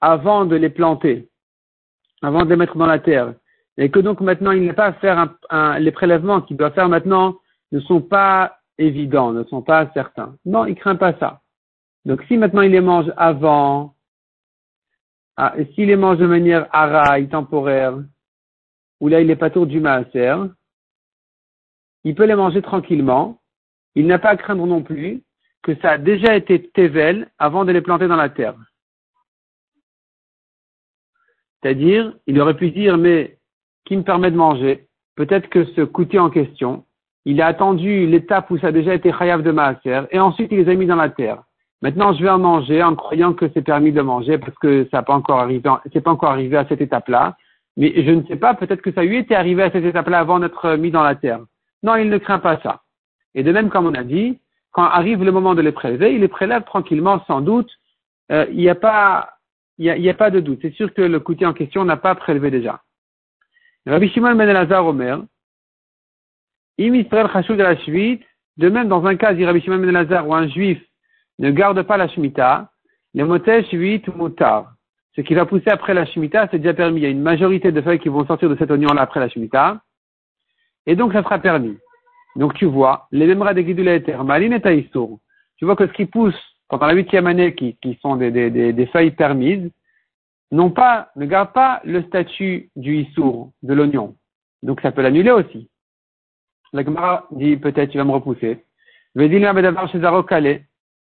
avant 0.00 0.46
de 0.46 0.56
les 0.56 0.70
planter, 0.70 1.28
avant 2.22 2.46
de 2.46 2.48
les 2.48 2.56
mettre 2.56 2.78
dans 2.78 2.86
la 2.86 2.98
terre. 2.98 3.34
Et 3.76 3.90
que 3.90 4.00
donc 4.00 4.22
maintenant 4.22 4.52
il 4.52 4.64
n'a 4.64 4.72
pas 4.72 4.86
à 4.86 4.92
faire 4.94 5.34
un, 5.50 5.78
les 5.78 5.92
prélèvements 5.92 6.40
qu'il 6.40 6.56
doit 6.56 6.70
faire 6.70 6.88
maintenant 6.88 7.36
ne 7.72 7.80
sont 7.80 8.00
pas 8.00 8.56
évidents, 8.78 9.32
ne 9.32 9.44
sont 9.44 9.60
pas 9.60 9.90
certains. 9.92 10.34
Non, 10.46 10.64
il 10.64 10.74
craint 10.74 10.96
pas 10.96 11.12
ça. 11.18 11.42
Donc 12.08 12.22
si 12.22 12.38
maintenant 12.38 12.62
il 12.62 12.72
les 12.72 12.80
mange 12.80 13.12
avant, 13.18 13.94
ah, 15.36 15.54
s'il 15.74 15.88
les 15.88 15.96
mange 15.96 16.16
de 16.16 16.26
manière 16.26 16.66
araille, 16.74 17.28
temporaire, 17.28 17.98
ou 19.00 19.08
là 19.08 19.20
il 19.20 19.30
est 19.30 19.36
pas 19.36 19.50
tour 19.50 19.66
du 19.66 19.78
maaser, 19.78 20.34
il 22.04 22.14
peut 22.14 22.24
les 22.24 22.34
manger 22.34 22.62
tranquillement. 22.62 23.38
Il 23.94 24.06
n'a 24.06 24.18
pas 24.18 24.30
à 24.30 24.36
craindre 24.36 24.66
non 24.66 24.82
plus 24.82 25.22
que 25.62 25.74
ça 25.82 25.92
a 25.92 25.98
déjà 25.98 26.34
été 26.34 26.70
tevel 26.70 27.30
avant 27.38 27.66
de 27.66 27.72
les 27.72 27.82
planter 27.82 28.08
dans 28.08 28.16
la 28.16 28.30
terre. 28.30 28.56
C'est-à-dire, 31.60 32.16
il 32.26 32.40
aurait 32.40 32.56
pu 32.56 32.70
dire, 32.70 32.96
mais 32.96 33.38
qui 33.84 33.96
me 33.96 34.02
permet 34.02 34.30
de 34.30 34.36
manger? 34.36 34.88
Peut-être 35.14 35.50
que 35.50 35.64
ce 35.64 35.82
coûtier 35.82 36.20
en 36.20 36.30
question, 36.30 36.86
il 37.26 37.42
a 37.42 37.46
attendu 37.46 38.06
l'étape 38.06 38.50
où 38.50 38.58
ça 38.58 38.68
a 38.68 38.72
déjà 38.72 38.94
été 38.94 39.12
chayav 39.12 39.42
de 39.42 39.50
maaser, 39.50 40.06
et 40.10 40.20
ensuite 40.20 40.52
il 40.52 40.58
les 40.58 40.72
a 40.72 40.74
mis 40.74 40.86
dans 40.86 40.96
la 40.96 41.10
terre. 41.10 41.42
Maintenant, 41.80 42.12
je 42.12 42.22
vais 42.22 42.30
en 42.30 42.38
manger 42.38 42.82
en 42.82 42.96
croyant 42.96 43.34
que 43.34 43.48
c'est 43.54 43.62
permis 43.62 43.92
de 43.92 44.00
manger 44.00 44.38
parce 44.38 44.56
que 44.58 44.88
ça 44.90 44.98
n'a 44.98 45.02
pas 45.04 45.14
encore 45.14 45.38
arrivé, 45.38 45.70
c'est 45.92 46.00
pas 46.00 46.10
encore 46.10 46.30
arrivé 46.30 46.56
à 46.56 46.66
cette 46.66 46.80
étape-là. 46.80 47.36
Mais 47.76 47.92
je 48.04 48.10
ne 48.10 48.24
sais 48.26 48.36
pas, 48.36 48.54
peut-être 48.54 48.82
que 48.82 48.92
ça 48.92 49.04
lui 49.04 49.16
était 49.16 49.36
arrivé 49.36 49.62
à 49.62 49.70
cette 49.70 49.84
étape-là 49.84 50.18
avant 50.18 50.40
d'être 50.40 50.74
mis 50.76 50.90
dans 50.90 51.04
la 51.04 51.14
terre. 51.14 51.40
Non, 51.84 51.94
il 51.94 52.10
ne 52.10 52.18
craint 52.18 52.40
pas 52.40 52.58
ça. 52.60 52.82
Et 53.36 53.44
de 53.44 53.52
même, 53.52 53.70
comme 53.70 53.86
on 53.86 53.94
a 53.94 54.02
dit, 54.02 54.40
quand 54.72 54.82
arrive 54.82 55.22
le 55.22 55.30
moment 55.30 55.54
de 55.54 55.62
les 55.62 55.70
prélever, 55.70 56.14
il 56.14 56.20
les 56.20 56.28
prélève 56.28 56.64
tranquillement, 56.64 57.22
sans 57.26 57.40
doute. 57.40 57.70
Euh, 58.32 58.46
il 58.50 58.58
n'y 58.58 58.68
a 58.68 58.74
pas, 58.74 59.38
il 59.78 60.08
a, 60.08 60.14
pas 60.14 60.30
de 60.30 60.40
doute. 60.40 60.58
C'est 60.62 60.74
sûr 60.74 60.92
que 60.92 61.02
le 61.02 61.20
coutier 61.20 61.46
en 61.46 61.52
question 61.52 61.84
n'a 61.84 61.96
pas 61.96 62.16
prélevé 62.16 62.50
déjà. 62.50 62.82
Rabbi 63.86 64.08
Shimon 64.08 64.34
ben 64.34 64.48
Elazar 64.48 64.84
Omer, 64.84 65.22
Im 66.80 66.94
Israël 66.94 67.26
de 67.26 67.62
la 67.62 67.76
suite, 67.78 68.22
de 68.56 68.68
même 68.68 68.88
dans 68.88 69.06
un 69.06 69.16
cas, 69.16 69.34
dit 69.34 69.46
Rabbi 69.46 69.60
Shimon 69.60 69.78
ben 69.78 69.88
Elazar, 69.88 70.26
où 70.28 70.34
un 70.34 70.48
juif 70.48 70.82
ne 71.38 71.50
garde 71.50 71.82
pas 71.82 71.96
la 71.96 72.08
Shemitah, 72.08 72.70
les 73.14 73.24
motèches 73.24 73.70
8 73.70 74.08
moutard. 74.16 74.72
Ce 75.16 75.20
qui 75.20 75.34
va 75.34 75.46
pousser 75.46 75.70
après 75.70 75.94
la 75.94 76.06
Shemitah, 76.06 76.48
c'est 76.50 76.58
déjà 76.58 76.74
permis. 76.74 77.00
Il 77.00 77.02
y 77.02 77.06
a 77.06 77.10
une 77.10 77.22
majorité 77.22 77.72
de 77.72 77.80
feuilles 77.80 77.98
qui 77.98 78.08
vont 78.08 78.26
sortir 78.26 78.48
de 78.48 78.56
cet 78.56 78.70
oignon-là 78.70 79.02
après 79.02 79.20
la 79.20 79.28
Shemitah. 79.28 79.80
Et 80.86 80.96
donc, 80.96 81.12
ça 81.12 81.22
sera 81.22 81.38
permis. 81.38 81.76
Donc, 82.36 82.54
tu 82.54 82.66
vois, 82.66 83.08
les 83.10 83.26
mêmes 83.26 83.40
de 83.40 83.60
Guidula 83.60 83.96
et 83.96 84.16
Maline 84.24 84.52
et 84.52 84.60
Taïsour. 84.60 85.18
Tu 85.56 85.64
vois 85.64 85.74
que 85.74 85.86
ce 85.86 85.92
qui 85.92 86.06
pousse 86.06 86.38
pendant 86.68 86.86
la 86.86 86.94
huitième 86.94 87.26
année, 87.26 87.54
qui, 87.54 87.98
sont 88.00 88.16
des, 88.16 88.30
des, 88.30 88.86
feuilles 88.86 89.10
permises, 89.10 89.70
non 90.52 90.70
pas, 90.70 91.10
ne 91.16 91.26
garde 91.26 91.52
pas 91.52 91.80
le 91.84 92.02
statut 92.02 92.70
du 92.76 92.98
Issour, 92.98 93.52
de 93.62 93.74
l'oignon. 93.74 94.16
Donc, 94.62 94.80
ça 94.82 94.92
peut 94.92 95.02
l'annuler 95.02 95.30
aussi. 95.30 95.68
La 96.72 96.84
Gemara 96.84 97.26
dit, 97.32 97.56
peut-être, 97.56 97.90
tu 97.90 97.98
vas 97.98 98.04
me 98.04 98.12
repousser. 98.12 98.64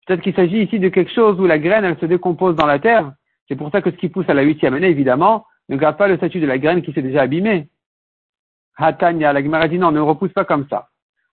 Peut-être 0.06 0.22
qu'il 0.22 0.34
s'agit 0.34 0.62
ici 0.62 0.78
de 0.78 0.88
quelque 0.88 1.12
chose 1.12 1.38
où 1.40 1.46
la 1.46 1.58
graine, 1.58 1.84
elle 1.84 1.98
se 1.98 2.06
décompose 2.06 2.54
dans 2.54 2.66
la 2.66 2.78
terre. 2.78 3.12
C'est 3.48 3.56
pour 3.56 3.70
ça 3.70 3.82
que 3.82 3.90
ce 3.90 3.96
qui 3.96 4.08
pousse 4.08 4.28
à 4.28 4.34
la 4.34 4.42
huitième 4.42 4.74
année, 4.74 4.88
évidemment, 4.88 5.46
ne 5.68 5.76
garde 5.76 5.96
pas 5.96 6.08
le 6.08 6.16
statut 6.16 6.40
de 6.40 6.46
la 6.46 6.58
graine 6.58 6.82
qui 6.82 6.92
s'est 6.92 7.02
déjà 7.02 7.22
abîmée. 7.22 7.68
Hatanya, 8.76 9.32
la 9.32 9.42
Gemara 9.42 9.68
dit 9.68 9.78
non, 9.78 9.90
ne 9.90 10.00
repousse 10.00 10.32
pas 10.32 10.44
comme 10.44 10.66
ça. 10.68 10.88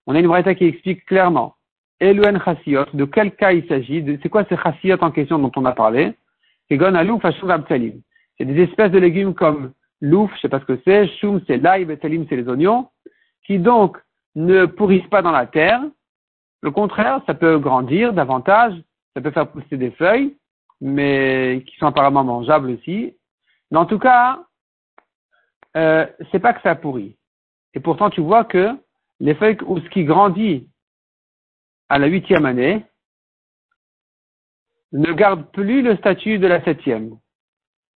On 0.08 0.16
a 0.16 0.20
une 0.20 0.28
braïta 0.28 0.56
qui 0.56 0.66
explique 0.66 1.06
clairement. 1.06 1.56
Eluen 2.00 2.40
chassiot, 2.44 2.86
de 2.94 3.06
quel 3.06 3.36
cas 3.36 3.52
il 3.52 3.68
s'agit, 3.68 4.04
c'est 4.22 4.30
quoi 4.30 4.44
ces 4.50 4.58
chassiot 4.58 4.98
en 5.02 5.12
question 5.12 5.40
dont 5.40 5.52
on 5.56 5.66
a 5.66 5.72
parlé? 5.72 6.14
C'est 6.70 6.78
C'est 6.78 8.46
des 8.46 8.64
espèces 8.64 8.92
de 8.92 8.98
légumes 8.98 9.36
comme 9.36 9.74
louf, 10.02 10.32
je 10.36 10.42
sais 10.42 10.50
pas 10.50 10.60
ce 10.60 10.66
que 10.66 10.80
c'est, 10.86 11.08
choum, 11.20 11.42
c'est 11.46 11.58
l'ail, 11.58 11.86
betsalim, 11.86 12.26
c'est 12.28 12.36
les 12.36 12.48
oignons, 12.48 12.90
qui 13.46 13.60
donc 13.60 13.98
ne 14.36 14.66
pourrissent 14.66 15.08
pas 15.10 15.22
dans 15.22 15.32
la 15.32 15.46
terre, 15.46 15.82
le 16.64 16.72
contraire, 16.72 17.22
ça 17.28 17.34
peut 17.34 17.60
grandir 17.60 18.14
davantage, 18.14 18.74
ça 19.14 19.22
peut 19.22 19.32
faire 19.32 19.52
pousser 19.52 19.76
des 19.76 19.92
feuilles, 19.92 20.38
mais 20.80 21.62
qui 21.68 21.76
sont 21.76 21.88
apparemment 21.88 22.24
mangeables 22.24 22.70
aussi. 22.70 23.18
Mais 23.70 23.78
en 23.78 23.86
tout 23.86 24.00
cas, 24.00 24.46
euh, 25.76 26.08
c'est 26.32 26.40
pas 26.40 26.54
que 26.54 26.62
ça 26.62 26.76
pourrit. 26.76 27.18
Et 27.74 27.82
pourtant, 27.82 28.10
tu 28.10 28.22
vois 28.22 28.46
que 28.46 28.70
les 29.20 29.36
feuilles 29.36 29.58
ou 29.66 29.78
ce 29.80 29.90
qui 29.90 30.06
grandit 30.06 30.70
à 31.90 32.00
la 32.00 32.08
huitième 32.08 32.46
année 32.46 32.86
ne 34.94 35.12
garde 35.12 35.52
plus 35.52 35.82
le 35.82 35.98
statut 35.98 36.40
de 36.40 36.48
la 36.48 36.64
septième. 36.64 37.18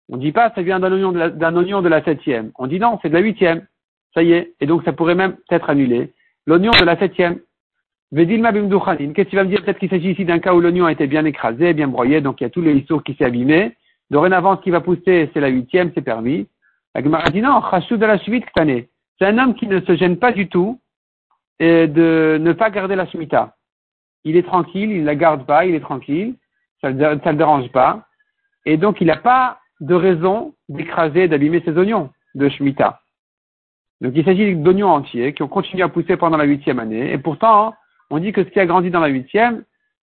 On 0.08 0.16
ne 0.16 0.23
dit 0.23 0.32
pas 0.32 0.52
ça 0.56 0.62
vient 0.62 0.80
d'un 0.80 0.90
oignon, 0.92 1.12
d'un 1.12 1.56
oignon 1.56 1.82
de 1.82 1.88
la 1.88 2.02
septième. 2.02 2.50
On 2.56 2.66
dit 2.66 2.80
non, 2.80 2.99
c'est 3.00 3.11
de 3.11 3.14
la 3.14 3.20
huitième. 3.20 3.64
Ça 4.12 4.25
y 4.25 4.32
est. 4.32 4.56
Et 4.58 4.66
donc 4.66 4.82
ça 4.85 4.92
pourrait 4.92 5.14
même 5.14 5.37
être 5.50 5.70
annulé. 5.70 6.14
L'oignon 6.46 6.73
de 6.73 6.85
la 6.85 6.99
septième. 6.99 7.40
Qu'est-ce 8.15 9.25
que 9.25 9.31
tu 9.31 9.37
vas 9.37 9.45
me 9.45 9.49
dire? 9.49 9.65
Peut-être 9.65 9.79
qu'il 9.79 9.91
s'agit 9.91 10.13
ici 10.13 10.25
d'un 10.25 10.39
cas 10.39 10.55
où 10.55 10.61
l'oignon 10.61 10.87
a 10.87 10.93
été 10.93 11.07
bien 11.07 11.25
écrasé, 11.25 11.75
bien 11.75 11.89
broyé, 11.89 12.21
donc 12.21 12.41
il 12.41 12.45
y 12.45 12.47
a 12.47 12.51
tout 12.51 12.61
le 12.61 12.75
histoire 12.75 13.03
qui 13.03 13.15
s'est 13.15 13.25
abîmé. 13.25 13.77
Dorénavant, 14.11 14.57
ce 14.57 14.63
qui 14.63 14.71
va 14.71 14.81
pousser, 14.81 15.31
c'est 15.35 15.41
la 15.41 15.49
huitième, 15.49 15.91
c'est 15.95 16.03
permis. 16.03 16.47
La 16.95 17.03
Gemara 17.03 17.29
dit 17.31 17.43
non, 17.43 17.61
de 17.61 18.07
la 18.07 18.19
suite 18.19 18.45
C'est 19.19 19.27
un 19.27 19.39
homme 19.39 19.55
qui 19.55 19.67
ne 19.67 19.81
se 19.81 19.97
gêne 19.97 20.19
pas 20.19 20.33
du 20.33 20.49
tout 20.49 20.81
de 21.61 22.39
ne 22.41 22.53
pas 22.53 22.71
garder 22.71 22.95
la 22.95 23.07
Shemitah. 23.07 23.57
Il 24.25 24.37
est 24.37 24.43
tranquille, 24.43 24.91
il 24.91 25.01
ne 25.01 25.07
la 25.07 25.15
garde 25.15 25.47
pas, 25.47 25.67
il 25.67 25.75
est 25.75 25.81
tranquille, 25.81 26.35
ça 26.81 26.93
ne 26.93 27.15
le 27.15 27.33
dérange 27.35 27.71
pas. 27.73 28.07
Et 28.65 28.77
donc, 28.77 29.01
il 29.01 29.07
n'a 29.09 29.17
pas 29.17 29.61
de 29.81 29.95
raison 29.95 30.55
d'écraser, 30.69 31.29
d'abîmer 31.29 31.63
ses 31.65 31.73
oignons 31.73 32.11
de 32.35 32.49
Shemitah. 32.49 33.01
Donc, 34.01 34.13
il 34.15 34.25
s'agit 34.25 34.55
d'oignons 34.55 34.89
entiers 34.89 35.33
qui 35.33 35.43
ont 35.43 35.49
continué 35.49 35.83
à 35.83 35.89
pousser 35.89 36.17
pendant 36.17 36.37
la 36.37 36.45
huitième 36.45 36.79
année. 36.79 37.13
Et 37.13 37.19
pourtant, 37.19 37.75
on 38.11 38.19
dit 38.19 38.33
que 38.33 38.45
ce 38.45 38.49
qui 38.49 38.61
a 38.61 38.67
grandi 38.67 38.91
dans 38.91 39.01
la 39.01 39.09
huitième 39.09 39.65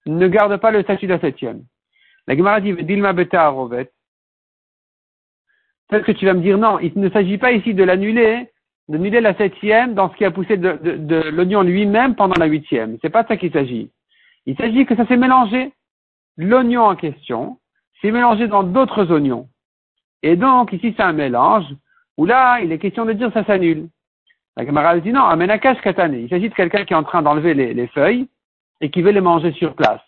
ne 0.05 0.27
garde 0.27 0.57
pas 0.57 0.71
le 0.71 0.83
statut 0.83 1.07
de 1.07 1.13
la 1.13 1.19
septième. 1.19 1.63
La 2.27 2.35
Gemara 2.35 2.61
dit 2.61 2.73
Dilma 2.73 3.13
Beta 3.13 3.47
Rovet. 3.49 3.91
Peut-être 5.87 6.05
que 6.05 6.11
tu 6.11 6.25
vas 6.25 6.33
me 6.33 6.41
dire 6.41 6.57
non, 6.57 6.79
il 6.79 6.93
ne 6.95 7.09
s'agit 7.09 7.37
pas 7.37 7.51
ici 7.51 7.73
de 7.73 7.83
l'annuler, 7.83 8.49
d'annuler 8.87 9.21
la 9.21 9.35
septième 9.35 9.93
dans 9.93 10.09
ce 10.11 10.15
qui 10.15 10.25
a 10.25 10.31
poussé 10.31 10.57
de, 10.57 11.29
l'oignon 11.29 11.61
lui-même 11.61 12.15
pendant 12.15 12.39
la 12.39 12.47
huitième. 12.47 12.97
C'est 13.01 13.09
pas 13.09 13.23
de 13.23 13.27
ça 13.27 13.37
qu'il 13.37 13.51
s'agit. 13.51 13.91
Il 14.45 14.55
s'agit 14.57 14.85
que 14.85 14.95
ça 14.95 15.05
s'est 15.05 15.17
mélangé. 15.17 15.71
L'oignon 16.37 16.83
en 16.83 16.95
question 16.95 17.59
s'est 18.01 18.11
mélangé 18.11 18.47
dans 18.47 18.63
d'autres 18.63 19.11
oignons. 19.11 19.47
Et 20.23 20.35
donc, 20.35 20.73
ici, 20.73 20.93
c'est 20.95 21.03
un 21.03 21.13
mélange 21.13 21.65
où 22.17 22.25
là, 22.25 22.59
il 22.61 22.71
est 22.71 22.79
question 22.79 23.05
de 23.05 23.13
dire 23.13 23.31
ça 23.33 23.45
s'annule. 23.45 23.87
La 24.55 24.65
camarade 24.65 25.01
dit 25.01 25.11
non, 25.11 25.23
amenakash 25.23 25.81
katane. 25.81 26.13
Il 26.13 26.29
s'agit 26.29 26.49
de 26.49 26.53
quelqu'un 26.53 26.85
qui 26.85 26.93
est 26.93 26.97
en 26.97 27.03
train 27.03 27.21
d'enlever 27.21 27.53
les, 27.53 27.87
feuilles 27.87 28.27
et 28.81 28.91
qui 28.91 29.01
veut 29.01 29.11
les 29.11 29.21
manger 29.21 29.51
sur 29.53 29.75
place. 29.75 30.01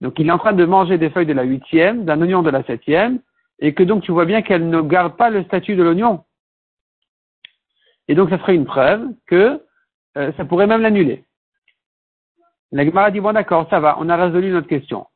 Donc 0.00 0.18
il 0.18 0.28
est 0.28 0.32
en 0.32 0.38
train 0.38 0.52
de 0.52 0.64
manger 0.64 0.98
des 0.98 1.10
feuilles 1.10 1.26
de 1.26 1.32
la 1.32 1.42
huitième, 1.42 2.04
d'un 2.04 2.20
oignon 2.20 2.42
de 2.42 2.50
la 2.50 2.62
septième, 2.64 3.20
et 3.58 3.74
que 3.74 3.82
donc 3.82 4.02
tu 4.02 4.12
vois 4.12 4.26
bien 4.26 4.42
qu'elle 4.42 4.68
ne 4.68 4.80
garde 4.82 5.16
pas 5.16 5.30
le 5.30 5.42
statut 5.44 5.74
de 5.74 5.82
l'oignon. 5.82 6.24
Et 8.08 8.14
donc 8.14 8.28
ça 8.30 8.38
serait 8.38 8.54
une 8.54 8.66
preuve 8.66 9.06
que 9.26 9.62
euh, 10.16 10.32
ça 10.36 10.44
pourrait 10.44 10.66
même 10.66 10.82
l'annuler. 10.82 11.24
La 12.70 12.84
Gemara 12.84 13.10
dit 13.10 13.20
bon 13.20 13.32
d'accord, 13.32 13.66
ça 13.70 13.80
va, 13.80 13.96
on 13.98 14.08
a 14.08 14.16
résolu 14.16 14.50
notre 14.50 14.68
question. 14.68 15.06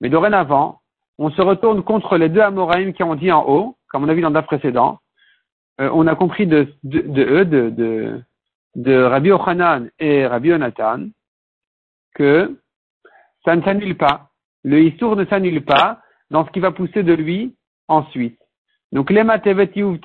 Mais 0.00 0.08
dorénavant, 0.08 0.80
on 1.18 1.30
se 1.30 1.42
retourne 1.42 1.82
contre 1.82 2.16
les 2.16 2.28
deux 2.28 2.40
Amoraïm 2.40 2.92
qui 2.92 3.02
ont 3.02 3.16
dit 3.16 3.32
en 3.32 3.44
haut, 3.46 3.76
comme 3.88 4.04
on 4.04 4.08
a 4.08 4.14
vu 4.14 4.22
dans 4.22 4.30
le 4.30 4.42
précédent, 4.42 4.99
euh, 5.80 5.90
on 5.92 6.06
a 6.06 6.14
compris 6.14 6.46
de, 6.46 6.68
eux, 6.84 7.44
de, 7.44 8.20
de, 8.76 9.02
Rabbi 9.02 9.32
Ochanan 9.32 9.90
et 9.98 10.26
Rabbi 10.26 10.52
Onatan, 10.52 11.08
que 12.14 12.58
ça 13.44 13.56
ne 13.56 13.62
s'annule 13.62 13.96
pas. 13.96 14.30
Le 14.62 14.82
Issour 14.82 15.16
ne 15.16 15.24
s'annule 15.24 15.64
pas 15.64 16.02
dans 16.30 16.44
ce 16.44 16.50
qui 16.50 16.60
va 16.60 16.70
pousser 16.70 17.02
de 17.02 17.14
lui 17.14 17.56
ensuite. 17.88 18.38
Donc, 18.92 19.10
les 19.10 19.24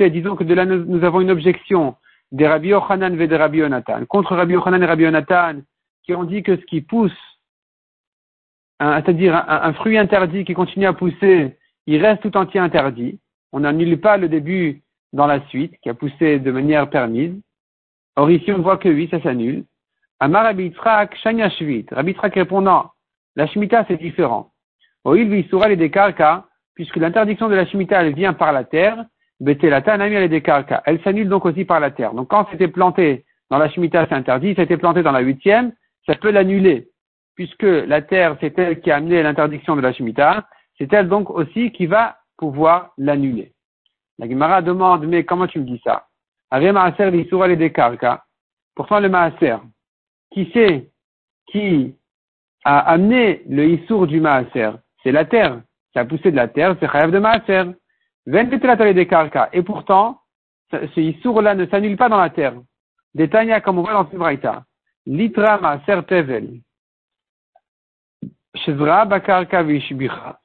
disons 0.10 0.36
que 0.36 0.44
de 0.44 0.53
là 0.53 0.65
nous, 0.65 1.03
avons 1.03 1.20
une 1.22 1.32
objection 1.32 1.96
des 2.32 2.48
Rabbi 2.48 2.74
Ochanan 2.74 3.20
et 3.20 3.27
des 3.27 3.36
Rabbi 3.36 3.62
Onatan. 3.62 4.05
Contre 4.05 4.36
Rabbi 4.36 4.55
Ochanan 4.55 4.82
et 4.82 4.86
Rabbi 4.86 5.05
Onatan, 5.05 5.62
qui 6.03 6.13
ont 6.13 6.24
dit 6.24 6.44
que 6.44 6.55
ce 6.55 6.65
qui 6.65 6.82
pousse, 6.82 7.12
c'est-à-dire 8.79 9.36
un, 9.48 9.74
fruit 9.74 9.98
interdit 9.98 10.46
qui 10.46 10.53
continue 10.53 10.86
à 10.86 10.94
pousser, 10.94 11.58
il 11.88 12.05
reste 12.05 12.22
tout 12.22 12.38
entier 12.38 12.60
interdit. 12.60 13.20
On 13.51 13.62
n'annule 13.62 14.00
pas 14.00 14.17
le 14.17 14.29
début 14.29 14.84
dans 15.16 15.28
la 15.28 15.40
suite, 15.48 15.74
qui 15.82 15.90
a 15.90 15.94
poussé 15.94 16.40
de 16.40 16.52
manière 16.52 16.90
permise. 16.90 17.34
Or 18.18 18.30
ici, 18.30 18.52
on 18.52 18.62
voit 18.62 18.78
que 18.78 18.90
oui, 18.90 19.08
ça 19.10 19.22
s'annule. 19.22 19.64
Amar 20.20 20.44
Rabbi 20.44 20.74
Shanya 21.24 21.50
Shvit. 21.50 21.88
Rabbi 21.92 22.16
répond 22.22 22.62
non, 22.62 22.84
la 23.36 23.48
Shemitah 23.48 23.86
c'est 23.88 23.98
différent. 23.98 24.52
Oil 25.04 25.30
Visura 25.30 25.68
les 25.70 25.76
Dekarka, 25.76 26.46
puisque 26.74 26.98
l'interdiction 26.98 27.50
de 27.50 27.56
la 27.56 27.66
Shemitah 27.66 28.04
elle 28.04 28.14
vient 28.14 28.34
par 28.34 28.52
la 28.52 28.64
terre, 28.64 29.06
Betelata 29.40 29.98
Nami 29.98 30.16
les 30.16 30.30
Dekarka. 30.30 30.82
Elle 30.86 31.02
s'annule 31.02 31.30
donc 31.30 31.46
aussi 31.46 31.66
par 31.66 31.80
la 31.80 31.92
terre. 31.92 32.14
Donc 32.14 32.30
quand 32.30 32.48
c'était 32.52 32.70
planté 32.70 33.26
dans 33.50 33.58
la 33.58 33.70
Shemitah 33.70 34.08
c'est 34.08 34.16
interdit, 34.16 34.54
c'était 34.56 34.78
planté 34.78 35.04
dans 35.04 35.12
la 35.12 35.20
huitième, 35.20 35.74
ça 36.06 36.16
peut 36.16 36.32
l'annuler, 36.32 36.90
puisque 37.36 37.64
la 37.64 38.02
terre, 38.02 38.38
c'est 38.40 38.58
elle 38.58 38.80
qui 38.80 38.92
a 38.92 38.98
amené 38.98 39.24
l'interdiction 39.24 39.76
de 39.76 39.82
la 39.82 39.92
Shemitah, 39.92 40.46
c'est 40.78 40.92
elle 40.94 41.10
donc 41.10 41.30
aussi 41.30 41.72
qui 41.72 41.86
va 41.86 42.18
pouvoir 42.38 42.92
l'annuler. 42.98 43.55
La 44.18 44.30
Gemara 44.30 44.62
demande, 44.62 45.06
mais 45.06 45.26
comment 45.26 45.48
tu 45.48 45.60
me 45.60 45.66
dis 45.66 45.82
ça? 45.84 46.08
Pourtant, 48.76 49.00
le 49.00 49.10
Maaser, 49.10 49.58
qui 50.32 50.50
c'est 50.54 50.92
qui 51.48 51.96
a 52.64 52.80
amené 52.80 53.44
le 53.48 53.66
Issour 53.66 54.08
du 54.08 54.22
Maaser? 54.22 54.72
C'est 55.04 55.12
la 55.12 55.26
terre. 55.26 55.62
Ça 55.94 56.02
a 56.02 56.06
poussé 56.06 56.32
de 56.32 56.36
la 56.36 56.48
terre, 56.48 56.76
c'est 56.80 56.90
Chayav 56.90 57.12
de 57.12 57.20
Maaser. 57.20 57.72
Et 59.54 59.64
pourtant, 59.64 60.22
ce 60.72 61.00
Issour-là 61.00 61.56
ne 61.56 61.66
s'annule 61.68 61.98
pas 61.98 62.10
dans 62.10 62.20
la 62.20 62.30
terre. 62.30 62.56
Détania, 63.14 63.62
comme 63.62 63.80
on 63.80 63.84
voit 63.84 63.94
dans 63.94 64.04
Braïta. 64.04 64.66
Litra 65.06 65.60
Maaser 65.60 66.02
Tevel. 66.08 66.62
Shezra 68.56 69.06
Bakarka 69.06 69.64
Vishbicha. 69.64 70.40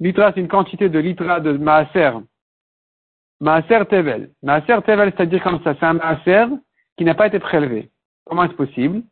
Litra, 0.00 0.32
c'est 0.32 0.40
une 0.40 0.48
quantité 0.48 0.88
de 0.88 0.98
litra 0.98 1.40
de 1.40 1.52
Maaser. 1.52 2.12
Maaser 3.40 3.86
Tevel. 3.86 4.30
Maaser 4.42 4.82
Tevel, 4.84 5.12
c'est-à-dire 5.14 5.42
comme 5.42 5.62
ça, 5.62 5.74
c'est 5.78 5.86
un 5.86 5.94
Maaser 5.94 6.46
qui 6.96 7.04
n'a 7.04 7.14
pas 7.14 7.28
été 7.28 7.38
prélevé. 7.38 7.90
Comment 8.24 8.44
est-ce 8.44 8.54
possible? 8.54 9.02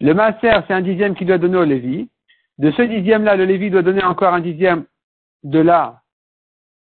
Le 0.00 0.12
Maaser, 0.14 0.60
c'est 0.66 0.74
un 0.74 0.80
dixième 0.80 1.14
qui 1.14 1.24
doit 1.24 1.38
donner 1.38 1.58
au 1.58 1.64
Lévi. 1.64 2.08
De 2.58 2.70
ce 2.70 2.82
dixième-là, 2.82 3.36
le 3.36 3.44
Lévi 3.44 3.70
doit 3.70 3.82
donner 3.82 4.02
encore 4.02 4.32
un 4.32 4.40
dixième 4.40 4.84
de 5.42 5.58
là 5.58 6.00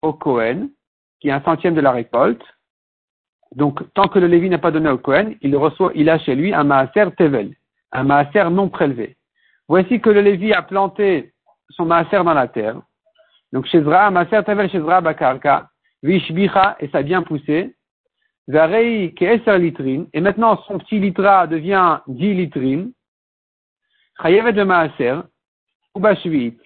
au 0.03 0.13
Cohen, 0.13 0.69
qui 1.21 1.29
est 1.29 1.33
un 1.33 1.43
centième 1.43 1.75
de 1.75 1.81
la 1.81 1.93
récolte. 1.93 2.43
Donc, 3.55 3.83
tant 3.95 4.09
que 4.09 4.19
le 4.19 4.27
Lévi 4.27 4.49
n'a 4.49 4.59
pas 4.59 4.71
donné 4.71 4.89
au 4.89 4.99
Cohen, 4.99 5.33
il 5.43 5.57
reçoit, 5.57 5.93
il 5.95 6.09
a 6.09 6.19
chez 6.19 6.35
lui 6.35 6.55
un 6.55 6.65
Maaser 6.65 7.11
Tevel, 7.17 7.55
un 7.93 8.05
Maaser 8.05 8.51
non 8.51 8.69
prélevé. 8.69 9.17
Voici 9.69 10.01
que 10.01 10.11
le 10.11 10.23
Lévi 10.23 10.53
a 10.53 10.63
planté 10.63 11.35
son 11.71 11.85
Maaser 11.85 12.25
dans 12.25 12.35
la 12.35 12.49
terre. 12.49 12.81
Donc, 13.53 13.67
Shezra, 13.67 14.11
Maaser 14.11 14.43
Tevel 14.45 14.71
Shezra 14.71 15.01
Bakarka, 15.01 15.69
Vishbicha, 16.03 16.77
et 16.81 16.89
ça 16.89 16.99
a 16.99 17.03
bien 17.03 17.23
poussé. 17.23 17.75
Varei 18.47 19.13
Keser 19.15 19.59
litrine, 19.59 20.09
et 20.13 20.21
maintenant 20.21 20.57
son 20.63 20.79
petit 20.79 20.99
litra 20.99 21.47
devient 21.47 22.01
10 22.07 22.35
litrines. 22.35 22.93
Chayevet 24.23 24.53
de 24.53 24.63
Maaser, 24.63 25.21
Ubashvit. 25.95 26.59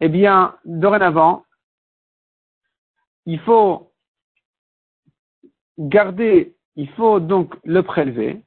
Eh 0.00 0.08
bien, 0.08 0.56
dorénavant, 0.64 1.44
il 3.26 3.38
faut 3.40 3.92
garder, 5.78 6.56
il 6.76 6.88
faut 6.90 7.20
donc 7.20 7.54
le 7.64 7.82
prélever. 7.82 8.42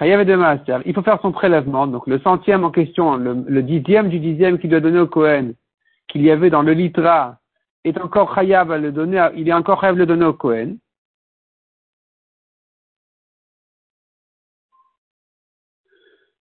de 0.00 0.82
Il 0.86 0.94
faut 0.94 1.02
faire 1.02 1.20
son 1.20 1.32
prélèvement, 1.32 1.86
donc 1.86 2.06
le 2.06 2.18
centième 2.20 2.64
en 2.64 2.70
question, 2.70 3.16
le, 3.16 3.62
dixième 3.62 4.08
du 4.08 4.18
dixième 4.18 4.58
qu'il 4.58 4.70
doit 4.70 4.80
donner 4.80 4.98
au 4.98 5.06
Cohen, 5.06 5.52
qu'il 6.08 6.22
y 6.22 6.30
avait 6.30 6.50
dans 6.50 6.62
le 6.62 6.72
litra, 6.72 7.38
est 7.84 7.98
encore 7.98 8.34
chayav 8.34 8.70
à 8.70 8.78
le 8.78 8.92
donner, 8.92 9.28
il 9.34 9.48
est 9.48 9.52
encore 9.52 9.80
chayav 9.80 9.96
le 9.96 10.06
donner 10.06 10.24
au 10.24 10.34
Cohen. 10.34 10.76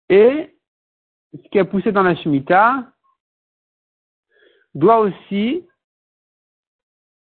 Et 0.10 0.56
ce 1.34 1.50
qui 1.50 1.60
a 1.60 1.66
poussé 1.66 1.92
dans 1.92 2.04
la 2.04 2.16
Shemitah 2.16 2.86
doit 4.76 5.00
aussi 5.00 5.68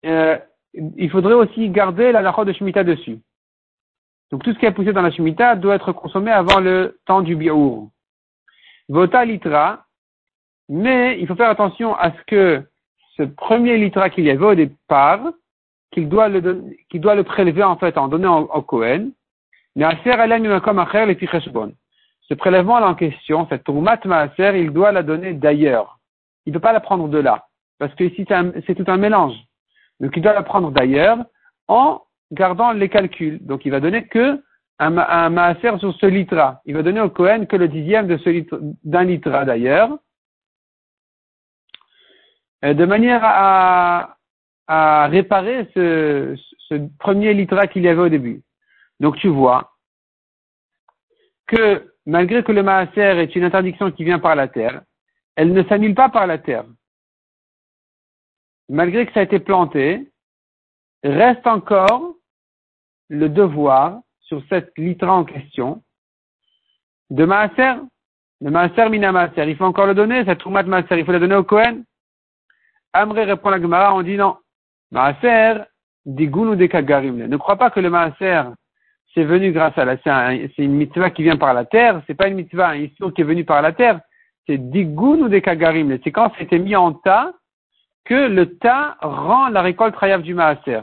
euh, 0.04 0.38
il 0.76 1.10
faudrait 1.10 1.34
aussi 1.34 1.68
garder 1.70 2.12
la 2.12 2.22
lacha 2.22 2.44
de 2.44 2.52
Shemitah 2.52 2.84
dessus. 2.84 3.20
Donc 4.30 4.42
tout 4.42 4.52
ce 4.52 4.58
qui 4.58 4.66
est 4.66 4.72
poussé 4.72 4.92
dans 4.92 5.02
la 5.02 5.10
Shemitah 5.10 5.56
doit 5.56 5.74
être 5.74 5.92
consommé 5.92 6.30
avant 6.30 6.60
le 6.60 7.00
temps 7.06 7.22
du 7.22 7.36
Biour. 7.36 7.90
Vota 8.88 9.24
litra, 9.24 9.84
mais 10.68 11.18
il 11.20 11.26
faut 11.26 11.34
faire 11.34 11.50
attention 11.50 11.94
à 11.96 12.12
ce 12.12 12.22
que 12.26 12.68
ce 13.16 13.22
premier 13.22 13.76
litra 13.78 14.10
qu'il 14.10 14.24
y 14.24 14.30
avait 14.30 14.44
au 14.44 14.54
départ, 14.54 15.20
qu'il 15.90 16.08
doit 16.08 16.28
le, 16.28 16.64
qu'il 16.90 17.00
doit 17.00 17.14
le 17.14 17.24
prélever 17.24 17.62
en 17.62 17.76
fait 17.76 17.96
en 17.96 18.08
donnant 18.08 18.42
au, 18.42 18.62
comme 18.62 18.94
Ce 22.28 22.34
prélèvement 22.34 22.74
en 22.74 22.94
question, 22.94 23.46
cette 23.48 23.64
tourmat 23.64 23.98
maaser, 24.04 24.60
il 24.60 24.70
doit 24.70 24.92
la 24.92 25.02
donner 25.02 25.32
d'ailleurs. 25.32 25.98
Il 26.44 26.50
ne 26.50 26.58
peut 26.58 26.62
pas 26.62 26.72
la 26.72 26.80
prendre 26.80 27.08
de 27.08 27.18
là. 27.18 27.46
Parce 27.78 27.94
que 27.94 28.04
ici, 28.04 28.26
c'est 28.66 28.74
tout 28.74 28.90
un 28.90 28.96
mélange. 28.96 29.36
Donc 30.00 30.12
il 30.16 30.22
doit 30.22 30.34
la 30.34 30.42
prendre 30.42 30.70
d'ailleurs 30.70 31.18
en 31.68 32.02
gardant 32.32 32.72
les 32.72 32.88
calculs. 32.88 33.38
Donc 33.44 33.64
il 33.64 33.70
va 33.70 33.80
donner 33.80 34.06
que 34.06 34.42
un, 34.78 34.98
un 34.98 35.30
maaser 35.30 35.78
sur 35.78 35.94
ce 35.94 36.06
litra. 36.06 36.60
Il 36.66 36.74
va 36.74 36.82
donner 36.82 37.00
au 37.00 37.08
Cohen 37.08 37.46
que 37.46 37.56
le 37.56 37.68
dixième 37.68 38.06
de 38.06 38.18
ce 38.18 38.44
d'un 38.84 39.04
litra 39.04 39.44
d'ailleurs. 39.46 39.90
De 42.62 42.84
manière 42.84 43.20
à, 43.22 44.16
réparer 45.08 45.68
ce, 45.74 46.36
premier 46.98 47.32
litra 47.34 47.66
qu'il 47.66 47.82
y 47.82 47.88
avait 47.88 48.00
au 48.00 48.08
début. 48.08 48.42
Donc 48.98 49.16
tu 49.16 49.28
vois 49.28 49.72
que 51.46 51.92
malgré 52.06 52.42
que 52.42 52.50
le 52.52 52.62
maaser 52.62 53.20
est 53.20 53.36
une 53.36 53.44
interdiction 53.44 53.92
qui 53.92 54.02
vient 54.04 54.18
par 54.18 54.34
la 54.34 54.48
terre, 54.48 54.82
elle 55.36 55.52
ne 55.52 55.62
s'annule 55.64 55.94
pas 55.94 56.08
par 56.08 56.26
la 56.26 56.38
terre 56.38 56.64
malgré 58.68 59.06
que 59.06 59.12
ça 59.12 59.20
a 59.20 59.24
été 59.24 59.38
planté, 59.38 60.10
reste 61.02 61.46
encore 61.46 62.14
le 63.08 63.28
devoir 63.28 64.00
sur 64.20 64.42
cette 64.48 64.76
litra 64.76 65.12
en 65.12 65.24
question 65.24 65.82
de 67.10 67.24
maaser, 67.24 67.80
de 68.40 68.50
maaser 68.50 68.88
mina 68.88 69.12
maaser. 69.12 69.48
Il 69.48 69.56
faut 69.56 69.64
encore 69.64 69.86
le 69.86 69.94
donner, 69.94 70.24
cette 70.24 70.40
troumat 70.40 70.64
maaser, 70.64 70.98
il 70.98 71.04
faut 71.04 71.12
le 71.12 71.20
donner 71.20 71.36
au 71.36 71.44
Kohen. 71.44 71.84
Amré 72.96 73.24
répond 73.24 73.50
la 73.50 73.60
Gemara, 73.60 74.02
dit 74.02 74.16
non. 74.16 74.36
Maaser, 74.90 75.64
digoun 76.06 76.48
ou 76.48 76.56
des 76.56 76.68
kagarim. 76.68 77.26
Ne 77.26 77.36
crois 77.36 77.56
pas 77.56 77.70
que 77.70 77.80
le 77.80 77.90
maaser, 77.90 78.42
c'est 79.12 79.24
venu 79.24 79.52
grâce 79.52 79.76
à 79.76 79.84
la, 79.84 79.96
c'est 79.98 80.64
une 80.64 80.74
mitzvah 80.74 81.10
qui 81.10 81.22
vient 81.22 81.36
par 81.36 81.52
la 81.52 81.64
terre, 81.64 82.02
c'est 82.06 82.14
pas 82.14 82.28
une 82.28 82.36
mitzvah, 82.36 82.68
un 82.68 82.76
histoire 82.76 83.12
qui 83.12 83.20
est 83.20 83.24
venu 83.24 83.44
par 83.44 83.60
la 83.60 83.72
terre, 83.72 84.00
c'est 84.46 84.58
digoun 84.58 85.22
ou 85.22 85.28
des 85.28 85.42
kagarim. 85.42 85.98
C'est 86.04 86.12
quand 86.12 86.32
c'était 86.38 86.58
mis 86.58 86.76
en 86.76 86.92
tas, 86.92 87.32
que 88.04 88.14
le 88.14 88.56
tas 88.58 88.96
rend 89.00 89.48
la 89.48 89.62
récolte 89.62 89.98
chayav 89.98 90.22
du 90.22 90.34
maaser. 90.34 90.80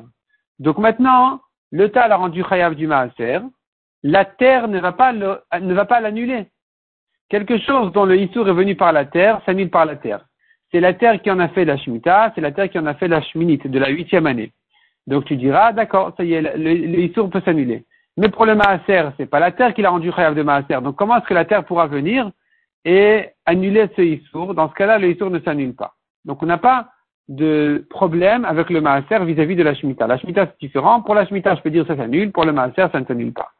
Donc 0.59 0.77
maintenant, 0.77 1.39
le 1.71 1.89
tas 1.89 2.07
l'a 2.07 2.17
rendu 2.17 2.43
chayav 2.43 2.75
du 2.75 2.85
maaser, 2.85 3.39
la 4.03 4.25
terre 4.25 4.67
ne 4.67 4.79
va 4.79 4.91
pas 4.91 5.13
ne 5.13 5.73
va 5.73 5.85
pas 5.85 6.01
l'annuler. 6.01 6.47
Quelque 7.29 7.57
chose 7.57 7.91
dont 7.93 8.05
le 8.05 8.17
issour 8.17 8.47
est 8.49 8.53
venu 8.53 8.75
par 8.75 8.91
la 8.91 9.05
terre 9.05 9.41
s'annule 9.45 9.69
par 9.69 9.85
la 9.85 9.95
terre. 9.95 10.25
C'est 10.73 10.79
la 10.79 10.93
terre 10.93 11.21
qui 11.21 11.29
en 11.29 11.39
a 11.39 11.49
fait 11.49 11.65
la 11.65 11.77
Shemitah, 11.77 12.31
c'est 12.33 12.41
la 12.41 12.51
terre 12.51 12.67
qui 12.67 12.79
en 12.79 12.87
a 12.87 12.95
fait 12.95 13.07
la 13.07 13.21
Sheminite 13.21 13.67
de 13.67 13.77
la 13.77 13.89
huitième 13.89 14.25
année. 14.25 14.51
Donc 15.05 15.25
tu 15.25 15.35
diras, 15.35 15.71
d'accord, 15.71 16.13
ça 16.17 16.23
y 16.23 16.33
est, 16.33 16.41
le, 16.41 17.27
peut 17.29 17.41
s'annuler. 17.45 17.85
Mais 18.17 18.29
pour 18.29 18.45
le 18.45 18.55
Maaser, 18.55 19.09
c'est 19.17 19.27
pas 19.27 19.39
la 19.39 19.51
terre 19.51 19.75
qui 19.75 19.83
l'a 19.83 19.91
rendu 19.91 20.11
chayav 20.11 20.33
de 20.33 20.41
Maaser. 20.41 20.81
Donc 20.81 20.95
comment 20.95 21.17
est-ce 21.17 21.27
que 21.27 21.33
la 21.35 21.45
terre 21.45 21.63
pourra 21.63 21.85
venir 21.85 22.31
et 22.85 23.29
annuler 23.45 23.87
ce 23.95 24.01
Issour? 24.01 24.55
Dans 24.55 24.67
ce 24.67 24.73
cas-là, 24.73 24.97
le 24.97 25.11
Issour 25.11 25.29
ne 25.29 25.39
s'annule 25.41 25.75
pas. 25.75 25.93
Donc 26.25 26.41
on 26.41 26.47
n'a 26.47 26.57
pas 26.57 26.89
de 27.27 27.85
problème 27.89 28.43
avec 28.43 28.69
le 28.71 28.81
maaser 28.81 29.23
vis-à-vis 29.25 29.55
de 29.55 29.63
la 29.63 29.75
Shemitah. 29.75 30.07
La 30.07 30.17
Shemitah, 30.17 30.47
c'est 30.47 30.65
différent. 30.65 31.01
Pour 31.01 31.13
la 31.13 31.27
Shemitah, 31.27 31.55
je 31.55 31.61
peux 31.61 31.69
dire 31.69 31.85
ça 31.85 31.95
s'annule. 31.95 32.31
Pour 32.31 32.45
le 32.45 32.51
maaser, 32.51 32.87
ça 32.91 32.99
ne 32.99 33.05
s'annule 33.05 33.33
pas. 33.33 33.51